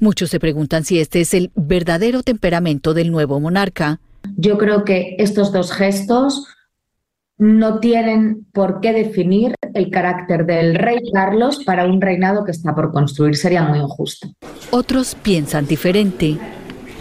Muchos 0.00 0.30
se 0.30 0.40
preguntan 0.40 0.84
si 0.84 0.98
este 0.98 1.20
es 1.20 1.34
el 1.34 1.50
verdadero 1.54 2.22
temperamento 2.22 2.94
del 2.94 3.10
nuevo 3.10 3.40
monarca. 3.40 4.00
Yo 4.36 4.58
creo 4.58 4.84
que 4.84 5.16
estos 5.18 5.52
dos 5.52 5.72
gestos 5.72 6.46
no 7.38 7.80
tienen 7.80 8.46
por 8.52 8.80
qué 8.80 8.92
definir 8.92 9.54
el 9.74 9.90
carácter 9.90 10.46
del 10.46 10.74
rey 10.74 10.98
Carlos 11.12 11.64
para 11.64 11.86
un 11.86 12.00
reinado 12.00 12.44
que 12.44 12.52
está 12.52 12.74
por 12.74 12.92
construir. 12.92 13.36
Sería 13.36 13.62
muy 13.62 13.78
injusto. 13.78 14.28
Otros 14.70 15.16
piensan 15.22 15.66
diferente. 15.66 16.38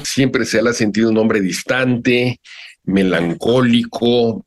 Siempre 0.03 0.45
se 0.45 0.61
le 0.61 0.69
ha 0.69 0.73
sentido 0.73 1.09
un 1.09 1.17
hombre 1.17 1.39
distante, 1.39 2.39
melancólico, 2.83 4.45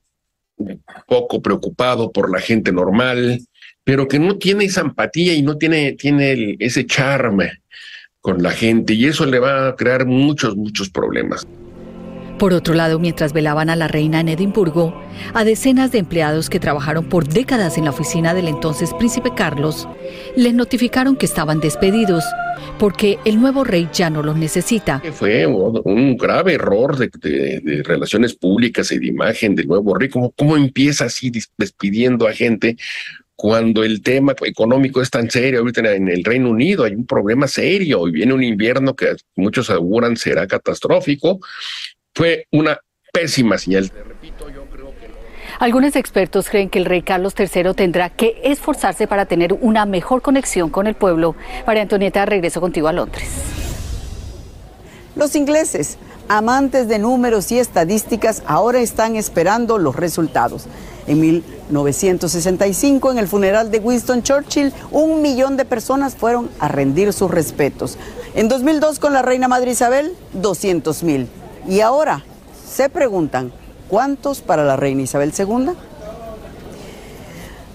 poco 1.06 1.42
preocupado 1.42 2.10
por 2.12 2.30
la 2.30 2.40
gente 2.40 2.72
normal, 2.72 3.40
pero 3.84 4.08
que 4.08 4.18
no 4.18 4.36
tiene 4.38 4.64
esa 4.64 4.80
empatía 4.80 5.34
y 5.34 5.42
no 5.42 5.56
tiene, 5.56 5.92
tiene 5.92 6.56
ese 6.58 6.86
charme 6.86 7.52
con 8.20 8.42
la 8.42 8.50
gente 8.50 8.94
y 8.94 9.06
eso 9.06 9.24
le 9.26 9.38
va 9.38 9.68
a 9.68 9.76
crear 9.76 10.06
muchos, 10.06 10.56
muchos 10.56 10.90
problemas. 10.90 11.46
Por 12.38 12.52
otro 12.52 12.74
lado, 12.74 12.98
mientras 12.98 13.32
velaban 13.32 13.70
a 13.70 13.76
la 13.76 13.88
reina 13.88 14.20
en 14.20 14.28
Edimburgo, 14.28 14.94
a 15.32 15.44
decenas 15.44 15.90
de 15.90 15.98
empleados 15.98 16.50
que 16.50 16.60
trabajaron 16.60 17.08
por 17.08 17.26
décadas 17.26 17.78
en 17.78 17.84
la 17.84 17.90
oficina 17.90 18.34
del 18.34 18.48
entonces 18.48 18.92
príncipe 18.94 19.32
Carlos, 19.34 19.88
les 20.36 20.52
notificaron 20.52 21.16
que 21.16 21.24
estaban 21.24 21.60
despedidos 21.60 22.24
porque 22.78 23.18
el 23.24 23.40
nuevo 23.40 23.64
rey 23.64 23.88
ya 23.90 24.10
no 24.10 24.22
los 24.22 24.36
necesita. 24.36 25.00
Fue 25.12 25.46
un 25.46 26.16
grave 26.18 26.54
error 26.54 26.96
de, 26.98 27.82
relaciones 27.84 28.34
públicas 28.34 28.92
y 28.92 28.98
de 28.98 29.06
imagen 29.06 29.54
del 29.54 29.68
nuevo 29.68 29.94
rey. 29.94 30.10
¿Cómo, 30.10 30.30
¿Cómo 30.32 30.58
empieza 30.58 31.06
así 31.06 31.32
despidiendo 31.56 32.28
a 32.28 32.32
gente 32.34 32.76
cuando 33.36 33.84
el 33.84 34.02
tema 34.02 34.34
económico 34.44 35.02
es 35.02 35.10
tan 35.10 35.30
serio, 35.30 35.60
ahorita 35.60 35.94
en 35.94 36.08
el 36.08 36.24
Reino 36.24 36.50
Unido 36.50 36.84
hay 36.84 36.94
un 36.94 37.06
problema 37.06 37.46
serio 37.46 38.08
y 38.08 38.10
viene 38.10 38.32
un 38.32 38.42
invierno 38.42 38.96
que 38.96 39.14
muchos 39.36 39.68
auguran 39.68 40.16
será 40.16 40.46
catastrófico, 40.46 41.40
fue 42.16 42.46
una 42.50 42.78
pésima 43.12 43.58
señal. 43.58 43.92
Algunos 45.58 45.96
expertos 45.96 46.48
creen 46.48 46.70
que 46.70 46.78
el 46.78 46.86
rey 46.86 47.02
Carlos 47.02 47.34
III 47.38 47.74
tendrá 47.74 48.08
que 48.10 48.40
esforzarse 48.42 49.06
para 49.06 49.26
tener 49.26 49.52
una 49.52 49.84
mejor 49.86 50.22
conexión 50.22 50.70
con 50.70 50.86
el 50.86 50.94
pueblo. 50.94 51.36
María 51.66 51.82
Antonieta, 51.82 52.24
regreso 52.24 52.60
contigo 52.60 52.88
a 52.88 52.92
Londres. 52.92 53.28
Los 55.14 55.36
ingleses, 55.36 55.98
amantes 56.28 56.88
de 56.88 56.98
números 56.98 57.52
y 57.52 57.58
estadísticas, 57.58 58.42
ahora 58.46 58.80
están 58.80 59.16
esperando 59.16 59.78
los 59.78 59.96
resultados. 59.96 60.66
En 61.06 61.20
1965, 61.20 63.12
en 63.12 63.18
el 63.18 63.28
funeral 63.28 63.70
de 63.70 63.78
Winston 63.78 64.22
Churchill, 64.22 64.72
un 64.90 65.22
millón 65.22 65.56
de 65.56 65.64
personas 65.64 66.16
fueron 66.16 66.50
a 66.60 66.68
rendir 66.68 67.12
sus 67.12 67.30
respetos. 67.30 67.98
En 68.34 68.48
2002, 68.48 68.98
con 68.98 69.12
la 69.12 69.22
reina 69.22 69.48
Madre 69.48 69.70
Isabel, 69.70 70.14
200 70.32 71.02
mil. 71.02 71.28
Y 71.68 71.80
ahora 71.80 72.22
se 72.68 72.88
preguntan, 72.88 73.52
¿cuántos 73.88 74.40
para 74.40 74.64
la 74.64 74.76
reina 74.76 75.02
Isabel 75.02 75.32
II? 75.36 75.70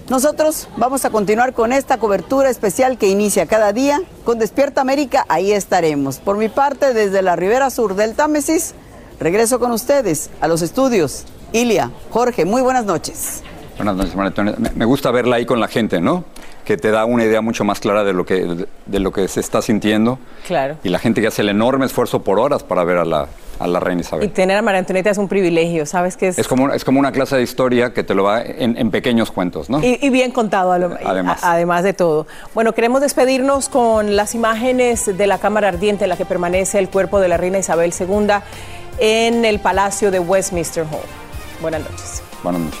Nosotros 0.08 0.68
vamos 0.76 1.04
a 1.04 1.10
continuar 1.10 1.52
con 1.52 1.72
esta 1.72 1.98
cobertura 1.98 2.50
especial 2.50 2.98
que 2.98 3.08
inicia 3.08 3.46
cada 3.46 3.72
día. 3.72 4.00
Con 4.24 4.38
Despierta 4.38 4.80
América, 4.80 5.24
ahí 5.28 5.52
estaremos. 5.52 6.18
Por 6.18 6.36
mi 6.36 6.48
parte, 6.48 6.92
desde 6.94 7.22
la 7.22 7.36
ribera 7.36 7.70
sur 7.70 7.94
del 7.94 8.14
Támesis, 8.14 8.74
regreso 9.20 9.60
con 9.60 9.72
ustedes 9.72 10.30
a 10.40 10.48
los 10.48 10.62
estudios. 10.62 11.24
Ilia, 11.52 11.90
Jorge, 12.10 12.44
muy 12.44 12.62
buenas 12.62 12.84
noches. 12.84 13.42
Buenas 13.76 13.96
noches, 13.96 14.14
María 14.14 14.56
Me 14.74 14.84
gusta 14.84 15.10
verla 15.10 15.36
ahí 15.36 15.46
con 15.46 15.60
la 15.60 15.68
gente, 15.68 16.00
¿no? 16.00 16.24
que 16.64 16.76
te 16.76 16.90
da 16.90 17.04
una 17.04 17.24
idea 17.24 17.40
mucho 17.40 17.64
más 17.64 17.80
clara 17.80 18.04
de 18.04 18.12
lo 18.12 18.24
que, 18.24 18.66
de, 18.86 19.00
lo 19.00 19.12
que 19.12 19.26
se 19.28 19.40
está 19.40 19.62
sintiendo. 19.62 20.18
Claro. 20.46 20.76
Y 20.84 20.90
la 20.90 20.98
gente 20.98 21.20
que 21.20 21.26
hace 21.26 21.42
el 21.42 21.48
enorme 21.48 21.86
esfuerzo 21.86 22.22
por 22.22 22.38
horas 22.38 22.62
para 22.62 22.84
ver 22.84 22.98
a 22.98 23.04
la, 23.04 23.28
a 23.62 23.66
la 23.66 23.80
reina 23.80 24.00
Isabel. 24.00 24.26
Y 24.26 24.28
tener 24.28 24.56
a 24.56 24.62
María 24.62 24.80
Antonieta 24.80 25.10
es 25.10 25.18
un 25.18 25.28
privilegio, 25.28 25.86
¿sabes 25.86 26.16
qué 26.16 26.28
es? 26.28 26.38
Es 26.38 26.48
como, 26.48 26.72
es 26.72 26.84
como 26.84 26.98
una 26.98 27.12
clase 27.12 27.36
de 27.36 27.42
historia 27.42 27.92
que 27.92 28.02
te 28.02 28.14
lo 28.14 28.24
va 28.24 28.42
en, 28.42 28.90
pequeños 28.90 29.30
cuentos, 29.30 29.70
¿no? 29.70 29.80
Y, 29.82 30.10
bien 30.10 30.32
contado, 30.32 30.72
además. 30.72 31.40
además 31.42 31.84
de 31.84 31.92
todo. 31.92 32.26
Bueno, 32.54 32.72
queremos 32.72 33.00
despedirnos 33.00 33.68
con 33.68 34.16
las 34.16 34.34
imágenes 34.34 35.16
de 35.16 35.26
la 35.26 35.38
Cámara 35.38 35.68
Ardiente 35.68 36.04
en 36.04 36.10
la 36.10 36.16
que 36.16 36.26
permanece 36.26 36.78
el 36.78 36.88
cuerpo 36.88 37.20
de 37.20 37.28
la 37.28 37.36
reina 37.36 37.58
Isabel 37.58 37.92
II 37.98 38.28
en 38.98 39.44
el 39.44 39.60
Palacio 39.60 40.10
de 40.10 40.18
Westminster 40.18 40.84
Hall. 40.84 41.00
Buenas 41.60 41.82
noches. 41.82 42.22
Buenas 42.42 42.62
noches. 42.62 42.80